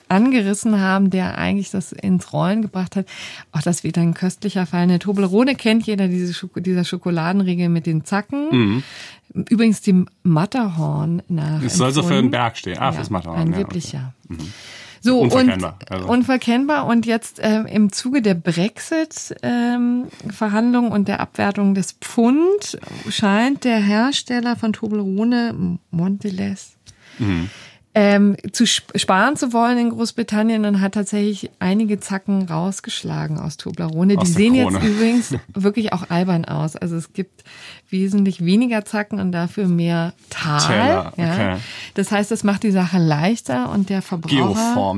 [0.10, 3.06] angerissen haben, der eigentlich das ins Rollen gebracht hat.
[3.52, 4.82] Auch das wieder ein köstlicher Fall.
[4.82, 8.50] Eine Toblerone kennt jeder, diese Schoko dieser Schokoladenriegel mit den Zacken.
[8.52, 8.84] Mhm.
[9.50, 11.62] Übrigens die Matterhorn nach.
[11.62, 12.80] Es soll so für einen Berg stehen.
[12.80, 13.40] Ah, ja, fürs Matterhorn.
[13.40, 14.14] Angeblich ja.
[14.26, 14.40] Okay.
[14.40, 14.44] ja.
[14.44, 14.54] Mhm.
[15.02, 15.78] So, unverkennbar.
[15.80, 16.08] Und, also.
[16.08, 16.86] Unverkennbar.
[16.88, 22.78] Und jetzt ähm, im Zuge der Brexit-Verhandlungen ähm, und der Abwertung des Pfund
[23.10, 26.74] scheint der Hersteller von Toblerone, Mondelez,
[27.18, 27.50] mhm
[27.96, 34.16] ähm, zu sparen zu wollen in Großbritannien und hat tatsächlich einige Zacken rausgeschlagen aus Toblerone.
[34.18, 34.78] Aus Die sehen Krone.
[34.78, 36.76] jetzt übrigens wirklich auch albern aus.
[36.76, 37.44] Also es gibt
[37.90, 40.68] wesentlich weniger Zacken und dafür mehr Tal.
[40.68, 41.60] Teller, ja.
[41.96, 44.96] Das heißt, das macht die Sache leichter und der Verbraucher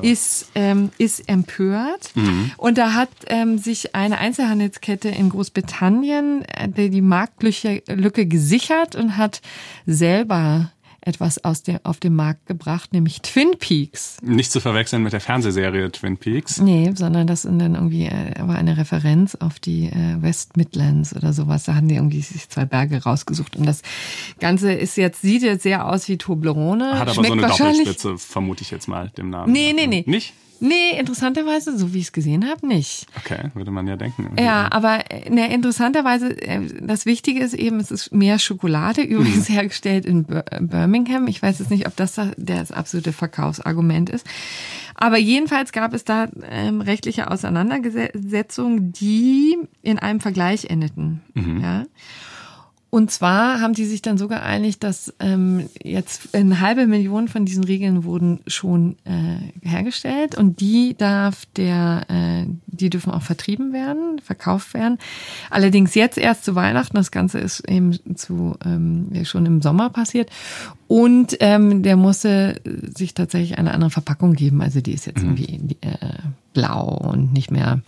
[0.00, 2.12] ist, ähm, ist empört.
[2.14, 2.52] Mhm.
[2.56, 9.42] Und da hat ähm, sich eine Einzelhandelskette in Großbritannien äh, die Marktlücke gesichert und hat
[9.84, 10.72] selber
[11.02, 14.18] etwas aus dem, auf den Markt gebracht, nämlich Twin Peaks.
[14.22, 16.60] Nicht zu verwechseln mit der Fernsehserie Twin Peaks.
[16.60, 21.14] Nee, sondern das sind dann irgendwie äh, war eine Referenz auf die äh, West Midlands
[21.14, 21.64] oder sowas.
[21.64, 23.56] Da hatten die irgendwie sich zwei Berge rausgesucht.
[23.56, 23.82] Und das
[24.40, 26.98] Ganze ist jetzt, sieht jetzt sehr aus wie Toblerone.
[26.98, 29.52] Hat aber Schmeckt so eine Doppelspitze, vermute ich jetzt mal dem Namen.
[29.52, 30.04] Nee, nee, nee.
[30.06, 30.34] Nicht?
[30.64, 33.06] Nee, interessanterweise, so wie ich es gesehen habe, nicht.
[33.16, 34.30] Okay, würde man ja denken.
[34.38, 39.54] Ja, aber ne, interessanterweise, äh, das Wichtige ist eben, es ist mehr Schokolade, übrigens mhm.
[39.54, 41.26] hergestellt in Birmingham.
[41.26, 44.24] Ich weiß jetzt nicht, ob das das absolute Verkaufsargument ist.
[44.94, 51.22] Aber jedenfalls gab es da ähm, rechtliche Auseinandersetzungen, die in einem Vergleich endeten.
[51.34, 51.60] Mhm.
[51.60, 51.86] Ja.
[52.94, 57.46] Und zwar haben die sich dann so geeinigt, dass ähm, jetzt eine halbe Million von
[57.46, 63.72] diesen Regeln wurden schon äh, hergestellt und die darf der, äh, die dürfen auch vertrieben
[63.72, 64.98] werden, verkauft werden.
[65.48, 66.94] Allerdings jetzt erst zu Weihnachten.
[66.94, 70.28] Das Ganze ist eben zu ähm, schon im Sommer passiert
[70.86, 72.60] und ähm, der musste
[72.94, 74.60] sich tatsächlich eine andere Verpackung geben.
[74.60, 75.38] Also die ist jetzt mhm.
[75.38, 75.96] irgendwie äh,
[76.52, 77.80] blau und nicht mehr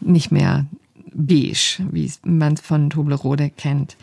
[0.00, 0.66] nicht mehr
[1.14, 3.96] beige, wie man es von Toblerone kennt.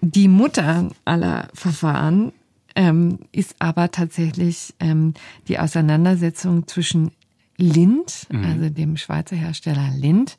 [0.00, 2.32] Die Mutter aller Verfahren
[2.76, 5.14] ähm, ist aber tatsächlich ähm,
[5.48, 7.10] die Auseinandersetzung zwischen
[7.56, 8.44] Lind, mhm.
[8.44, 10.36] also dem Schweizer Hersteller Lind,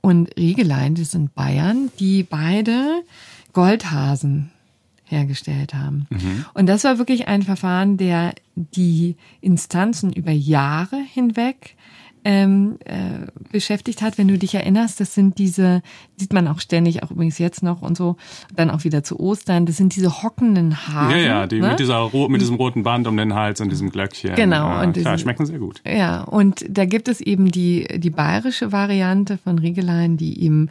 [0.00, 3.02] und Riegelein, das sind Bayern, die beide
[3.52, 4.50] Goldhasen
[5.04, 6.06] hergestellt haben.
[6.10, 6.44] Mhm.
[6.54, 11.76] Und das war wirklich ein Verfahren, der die Instanzen über Jahre hinweg
[12.24, 14.18] ähm, äh, beschäftigt hat.
[14.18, 15.82] Wenn du dich erinnerst, das sind diese,
[16.16, 18.16] sieht man auch ständig, auch übrigens jetzt noch und so,
[18.54, 21.12] dann auch wieder zu Ostern, das sind diese hockenden Haare.
[21.12, 21.68] Ja, ja, die ne?
[21.68, 24.34] mit, dieser, mit diesem roten Band um den Hals und diesem Glöckchen.
[24.34, 24.68] Genau.
[24.68, 25.82] Ja, und klar, schmecken sehr gut.
[25.86, 30.70] Ja, und da gibt es eben die, die bayerische Variante von Riegelein, die eben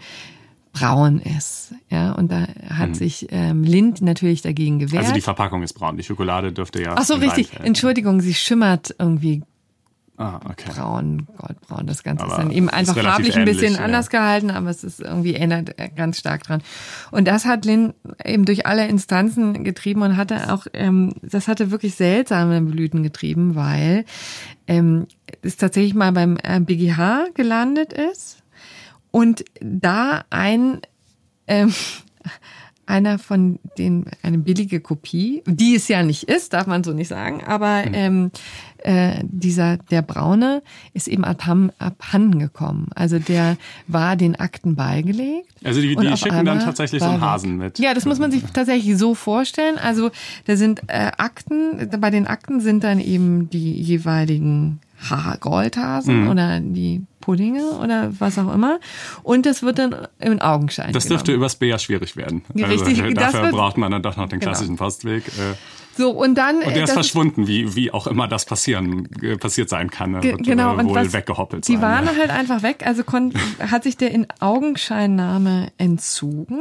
[0.74, 1.76] braun ist.
[1.90, 2.94] Ja, und da hat hm.
[2.96, 5.04] sich ähm, Lind natürlich dagegen gewehrt.
[5.04, 6.96] Also die Verpackung ist braun, die Schokolade dürfte ja.
[6.98, 7.52] Ach so, richtig.
[7.62, 9.44] Entschuldigung, sie schimmert irgendwie
[10.16, 10.70] Ah, okay.
[10.72, 11.88] braun, goldbraun.
[11.88, 13.86] Das Ganze Aber ist dann eben einfach farblich ein bisschen ähnlich, ja.
[13.86, 16.62] anders gehalten, aber es ist irgendwie erinnert äh, ganz stark dran.
[17.10, 21.72] Und das hat Lynn eben durch alle Instanzen getrieben und hatte auch, ähm, das hatte
[21.72, 24.06] wirklich seltsame Blüten getrieben, weil
[24.68, 25.08] ähm,
[25.42, 28.44] es tatsächlich mal beim äh, BGH gelandet ist
[29.10, 30.82] und da ein
[31.48, 31.74] ähm,
[32.86, 37.08] einer von den, eine billige Kopie, die es ja nicht ist, darf man so nicht
[37.08, 38.32] sagen, aber ähm,
[38.80, 40.62] äh, dieser, der Braune
[40.94, 42.88] ist eben abhanden, abhanden gekommen.
[42.96, 43.58] Also der
[43.88, 45.50] war den Akten beigelegt.
[45.64, 47.22] Also die, die schicken dann tatsächlich so einen.
[47.22, 47.80] Hasen mit.
[47.80, 49.78] Ja, das muss man sich tatsächlich so vorstellen.
[49.78, 50.12] Also
[50.46, 54.80] da sind äh, Akten, bei den Akten sind dann eben die jeweiligen
[55.10, 56.30] ha Goldhasen Mhm.
[56.30, 58.80] oder die Puddinge oder was auch immer.
[59.24, 61.20] Und das wird dann in Augenschein Das genommen.
[61.20, 62.44] dürfte übers B ja schwierig werden.
[62.54, 64.52] Also, richtig, äh, das dafür braucht man dann doch noch den Genau.
[64.52, 65.26] klassischen Postweg.
[65.28, 65.56] Äh,
[65.96, 66.56] So, und dann.
[66.58, 69.92] und äh, der ist das verschwunden, wie, wie auch immer das passieren, äh, passiert sein
[69.92, 70.22] kann.
[70.24, 71.82] Wird genau, äh, und was- weggehoppelt Die sein.
[71.84, 72.14] waren ja.
[72.18, 76.60] halt einfach weg, also kon, hat sich der in Augenscheinnahme entzogen.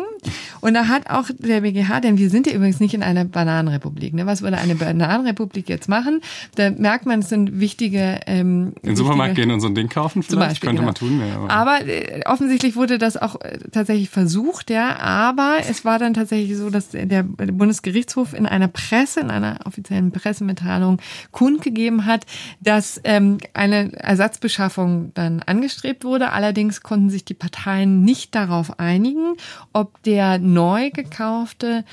[0.60, 4.14] Und da hat auch der BGH, denn wir sind ja übrigens nicht in einer Bananenrepublik.
[4.14, 4.26] Ne?
[4.26, 6.20] Was würde eine Bananenrepublik jetzt machen?
[6.56, 8.20] Da merkt man, es sind wichtige.
[8.26, 10.51] Ähm, In den Supermarkt gehen und so ein Ding kaufen vielleicht?
[10.52, 11.08] Beispiel, Könnte man genau.
[11.18, 11.28] tun.
[11.28, 14.96] Ja, aber- Aber äh, offensichtlich wurde das auch äh, tatsächlich versucht, ja.
[14.98, 20.12] Aber es war dann tatsächlich so, dass der Bundesgerichtshof in einer Presse, in einer offiziellen
[20.12, 21.00] Pressemitteilung
[21.30, 22.24] kundgegeben hat,
[22.60, 26.30] dass ähm, eine Ersatzbeschaffung dann angestrebt wurde.
[26.32, 29.34] Allerdings konnten sich die Parteien nicht darauf einigen,
[29.72, 31.84] ob der neu gekaufte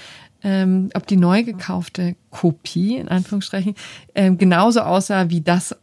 [0.42, 3.76] ähm, ob die neu gekaufte Kopie, in Anführungsstrichen,
[4.16, 5.76] ähm, genauso aussah wie das,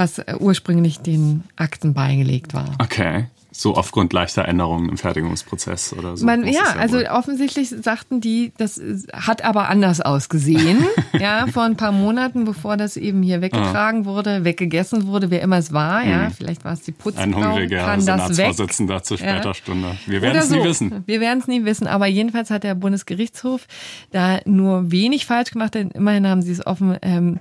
[0.00, 2.74] was äh, ursprünglich den Akten beigelegt war.
[2.78, 3.26] Okay.
[3.52, 6.24] So aufgrund leichter Änderungen im Fertigungsprozess oder so.
[6.24, 7.06] Man, ja, es also wohl.
[7.06, 10.86] offensichtlich sagten die, das äh, hat aber anders ausgesehen.
[11.18, 15.58] ja, vor ein paar Monaten, bevor das eben hier weggetragen wurde, weggegessen wurde, wer immer
[15.58, 16.04] es war.
[16.04, 17.22] Ja, vielleicht war es die Putzfrau.
[17.22, 18.28] Ein hungriger kann das.
[18.28, 19.54] Senatsvorsitzender zu später Ja.
[19.54, 19.98] Stunde.
[20.06, 20.54] Wir werden es so.
[20.54, 21.02] nie wissen.
[21.06, 21.88] Wir werden es nie wissen.
[21.88, 23.66] Aber jedenfalls hat der Bundesgerichtshof
[24.12, 27.40] da nur wenig falsch gemacht, denn immerhin haben sie es offen ähm,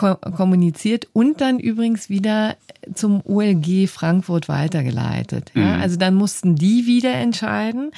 [0.00, 2.56] ko kommuniziert und dann übrigens wieder
[2.94, 5.52] zum OLG Frankfurt weitergeleitet.
[5.54, 5.82] Ja, Mhm.
[5.82, 7.90] also dann mussten die wieder entscheiden.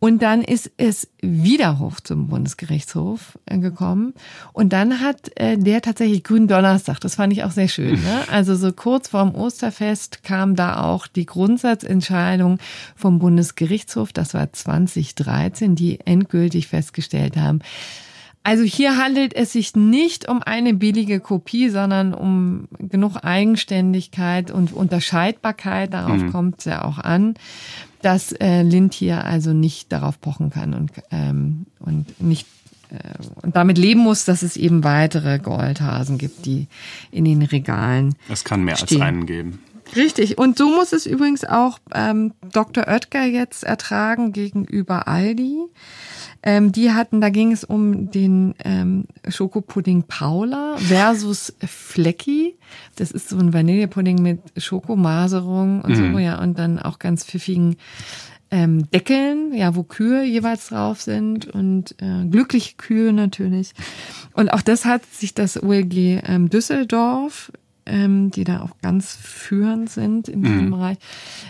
[0.00, 4.12] Und dann ist es wieder hoch zum Bundesgerichtshof äh, gekommen.
[4.52, 7.94] Und dann hat äh, der tatsächlich Grünen Donnerstag, das fand ich auch sehr schön.
[7.94, 8.20] Ne?
[8.30, 12.58] Also so kurz vorm Osterfest kam da auch die Grundsatzentscheidung
[12.94, 17.60] vom Bundesgerichtshof, das war 2013, die endgültig festgestellt haben,
[18.44, 24.72] also hier handelt es sich nicht um eine billige Kopie, sondern um genug Eigenständigkeit und
[24.72, 25.94] Unterscheidbarkeit.
[25.94, 27.34] Darauf kommt es ja auch an,
[28.02, 32.46] dass äh, Lind hier also nicht darauf pochen kann und, ähm, und nicht
[32.90, 32.96] äh,
[33.40, 36.66] und damit leben muss, dass es eben weitere Goldhasen gibt, die
[37.10, 39.00] in den Regalen Es kann mehr Stehen.
[39.00, 39.58] als einen geben.
[39.96, 40.36] Richtig.
[40.38, 42.88] Und so muss es übrigens auch ähm, Dr.
[42.88, 45.58] Oetker jetzt ertragen gegenüber Aldi.
[46.46, 52.56] Ähm, die hatten, da ging es um den ähm, Schokopudding Paula versus Flecki.
[52.96, 57.76] Das ist so ein Vanillepudding mit Schokomaserung und so, ja, und dann auch ganz pfiffigen
[58.50, 63.72] ähm, Deckeln, ja, wo Kühe jeweils drauf sind und äh, glückliche Kühe natürlich.
[64.34, 67.52] Und auch das hat sich das OLG ähm, Düsseldorf,
[67.86, 70.96] ähm, die da auch ganz führend sind in diesem Bereich,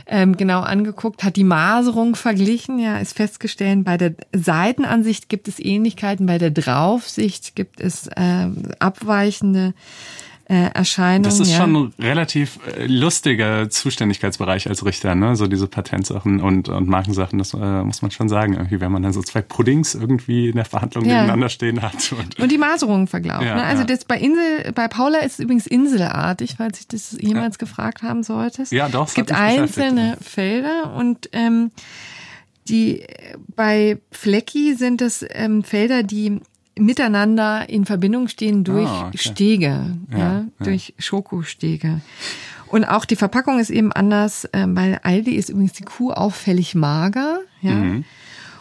[0.07, 5.59] ähm, genau angeguckt, hat die Maserung verglichen, ja, ist festgestellt, bei der Seitenansicht gibt es
[5.59, 9.75] Ähnlichkeiten, bei der Draufsicht gibt es ähm, abweichende
[10.47, 11.23] äh, Erscheinungen.
[11.23, 11.59] Das ist ja.
[11.59, 15.37] schon ein relativ äh, lustiger Zuständigkeitsbereich als Richter, ne?
[15.37, 18.55] So diese Patentsachen und, und Markensachen, das äh, muss man schon sagen.
[18.55, 21.15] Irgendwie, wenn man dann so zwei Puddings irgendwie in der Verhandlung Ja.
[21.15, 22.13] nebeneinander stehen hat.
[22.13, 23.45] Und, Und die Maserung verglaubt.
[23.45, 23.65] Ja, ne?
[23.65, 28.03] Also das bei Insel, bei Paula ist es übrigens inselartig, falls ich das jemals gefragt
[28.03, 28.73] haben solltest.
[28.73, 31.71] Ja, doch, Es das gibt einzelne Felder und ähm,
[32.69, 33.05] die
[33.57, 36.41] bei Flecki sind es ähm, Felder, die
[36.79, 39.19] miteinander in Verbindung stehen durch Ah, okay.
[39.19, 40.45] Stege, ja, ja.
[40.59, 42.01] durch Schokostege.
[42.67, 44.49] Und auch die Verpackung ist eben anders.
[44.53, 47.73] Ähm, bei Aldi ist übrigens die Kuh auffällig mager, ja.
[47.75, 48.05] Mhm.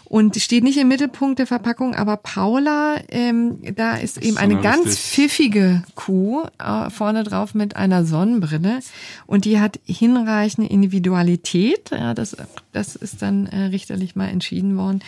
[0.05, 4.53] Und steht nicht im Mittelpunkt der Verpackung, aber Paula, ähm, da ist eben so eine
[4.53, 8.78] eine ganz richtig- pfiffige Kuh äh, vorne drauf mit einer Sonnenbrille
[9.26, 11.89] und die hat hinreichende Individualität.
[11.89, 12.38] Ja, das,
[12.74, 14.99] das ist dann äh, richterlich mal entschieden worden,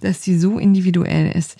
[0.00, 1.56] dass sie so individuell ist,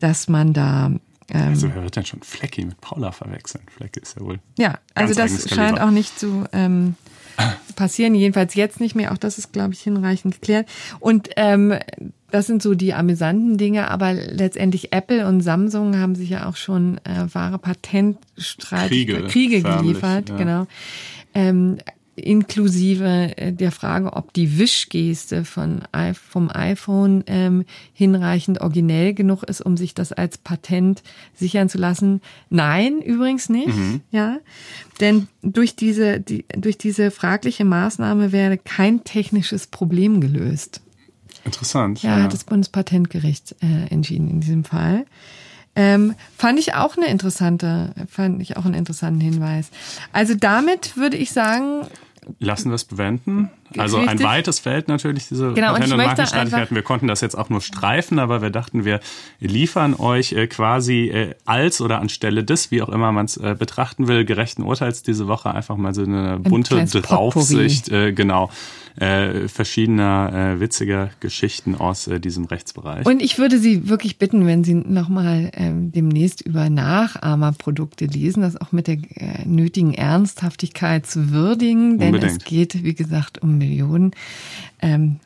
[0.00, 0.92] dass man da
[1.30, 3.64] ähm, also wer wird denn schon Flecki mit Paula verwechseln?
[3.76, 4.40] Flecki ist ja wohl.
[4.58, 6.94] ja, also das scheint auch nicht zu ähm,
[7.76, 9.12] passieren, jedenfalls jetzt nicht mehr.
[9.12, 10.68] Auch das ist, glaube ich, hinreichend geklärt.
[11.00, 11.74] Und ähm,
[12.30, 16.56] das sind so die amüsanten Dinge, aber letztendlich Apple und Samsung haben sich ja auch
[16.56, 20.36] schon äh, wahre Patentstreit Kriege, Kriege geliefert, ja.
[20.36, 20.66] genau.
[21.34, 21.78] Ähm,
[22.18, 25.82] inklusive äh, der Frage, ob die Wischgeste von,
[26.14, 31.02] vom iPhone ähm, hinreichend originell genug ist, um sich das als Patent
[31.34, 32.20] sichern zu lassen.
[32.50, 33.68] Nein, übrigens nicht.
[34.10, 34.38] Ja,
[35.00, 40.80] denn durch diese die, durch diese fragliche Maßnahme wäre kein technisches Problem gelöst.
[41.44, 42.02] Interessant.
[42.02, 45.06] Ja, hat das Bundespatentgericht äh, entschieden in diesem Fall.
[45.74, 49.70] Ähm, fand ich auch eine interessante, fand ich auch einen interessanten Hinweis.
[50.12, 51.86] Also damit würde ich sagen,
[52.38, 53.50] Lassen wir es bewenden.
[53.76, 54.26] Also ein Richtig.
[54.26, 56.74] weites Feld natürlich, diese Genau, und Patent- und möchte Markenstreitigkeiten.
[56.74, 59.00] Wir konnten das jetzt auch nur streifen, aber wir dachten, wir
[59.40, 63.54] liefern euch äh, quasi äh, als oder anstelle des, wie auch immer man es äh,
[63.58, 68.50] betrachten will, gerechten Urteils diese Woche einfach mal so eine bunte kleines Draufsicht, äh, genau,
[68.96, 73.06] äh, verschiedener äh, witziger Geschichten aus diesem Rechtsbereich.
[73.06, 78.60] und ich würde Sie wirklich bitten, wenn Sie nochmal ähm, demnächst über Nachahmerprodukte lesen, das
[78.60, 78.98] auch mit der
[79.44, 82.42] nötigen Ernsthaftigkeit zu würdigen, denn Unbedingt.
[82.42, 84.12] es geht, wie gesagt, um Millionen.
[84.80, 85.20] Ähm,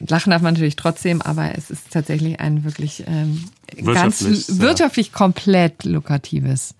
[0.00, 3.44] Lachen darf man natürlich trotzdem, aber es ist tatsächlich ein wirklich ähm,
[3.84, 6.74] ganz Wirtschaftlich wirtschaftlich komplett lukratives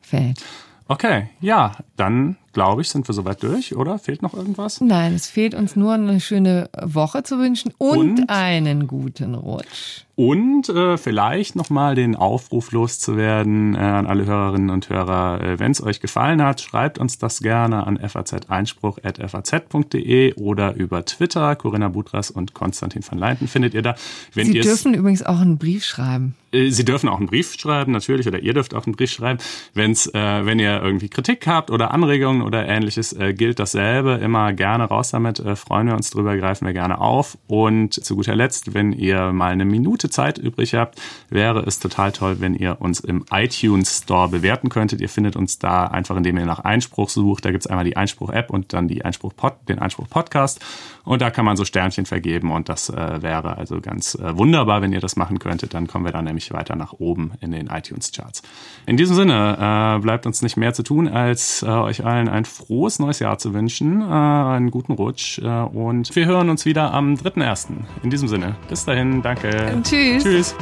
[0.00, 0.42] Feld.
[0.88, 3.98] Okay, ja, dann glaube ich, sind wir soweit durch, oder?
[3.98, 4.80] Fehlt noch irgendwas?
[4.80, 8.28] Nein, es fehlt uns nur eine schöne Woche zu wünschen und, Und?
[8.28, 10.04] einen guten Rutsch.
[10.20, 15.40] Und äh, vielleicht nochmal den Aufruf loszuwerden äh, an alle Hörerinnen und Hörer.
[15.40, 21.56] Äh, Wenn es euch gefallen hat, schreibt uns das gerne an faz-einspruch.faz.de oder über Twitter.
[21.56, 23.94] Corinna Budras und Konstantin van Leinten findet ihr da.
[24.34, 26.34] Wenn Sie dürfen übrigens auch einen Brief schreiben.
[26.52, 29.38] äh, Sie dürfen auch einen Brief schreiben, natürlich, oder ihr dürft auch einen Brief schreiben.
[29.72, 34.20] Wenn's, äh, wenn ihr irgendwie Kritik habt oder Anregungen oder ähnliches, äh, gilt dasselbe.
[34.22, 37.38] Immer gerne raus damit, äh, freuen wir uns drüber, greifen wir gerne auf.
[37.46, 42.12] Und zu guter Letzt, wenn ihr mal eine Minute Zeit übrig habt, wäre es total
[42.12, 45.00] toll, wenn ihr uns im iTunes Store bewerten könntet.
[45.00, 47.44] Ihr findet uns da einfach, indem ihr nach Einspruch sucht.
[47.44, 50.60] Da gibt's einmal die Einspruch-App und dann die Einspruch -Pod, den Einspruch-Podcast.
[51.04, 54.82] Und da kann man so Sternchen vergeben und das äh, wäre also ganz äh, wunderbar,
[54.82, 55.74] wenn ihr das machen könntet.
[55.74, 58.42] Dann kommen wir dann nämlich weiter nach oben in den iTunes-Charts.
[58.86, 62.44] In diesem Sinne äh, bleibt uns nicht mehr zu tun, als äh, euch allen ein
[62.44, 66.92] frohes neues Jahr zu wünschen, äh, einen guten Rutsch äh, und wir hören uns wieder
[66.92, 67.68] am 3.1.
[68.02, 69.80] In diesem Sinne, bis dahin, danke.
[69.82, 70.22] Tschüss.
[70.22, 70.54] Tschüss.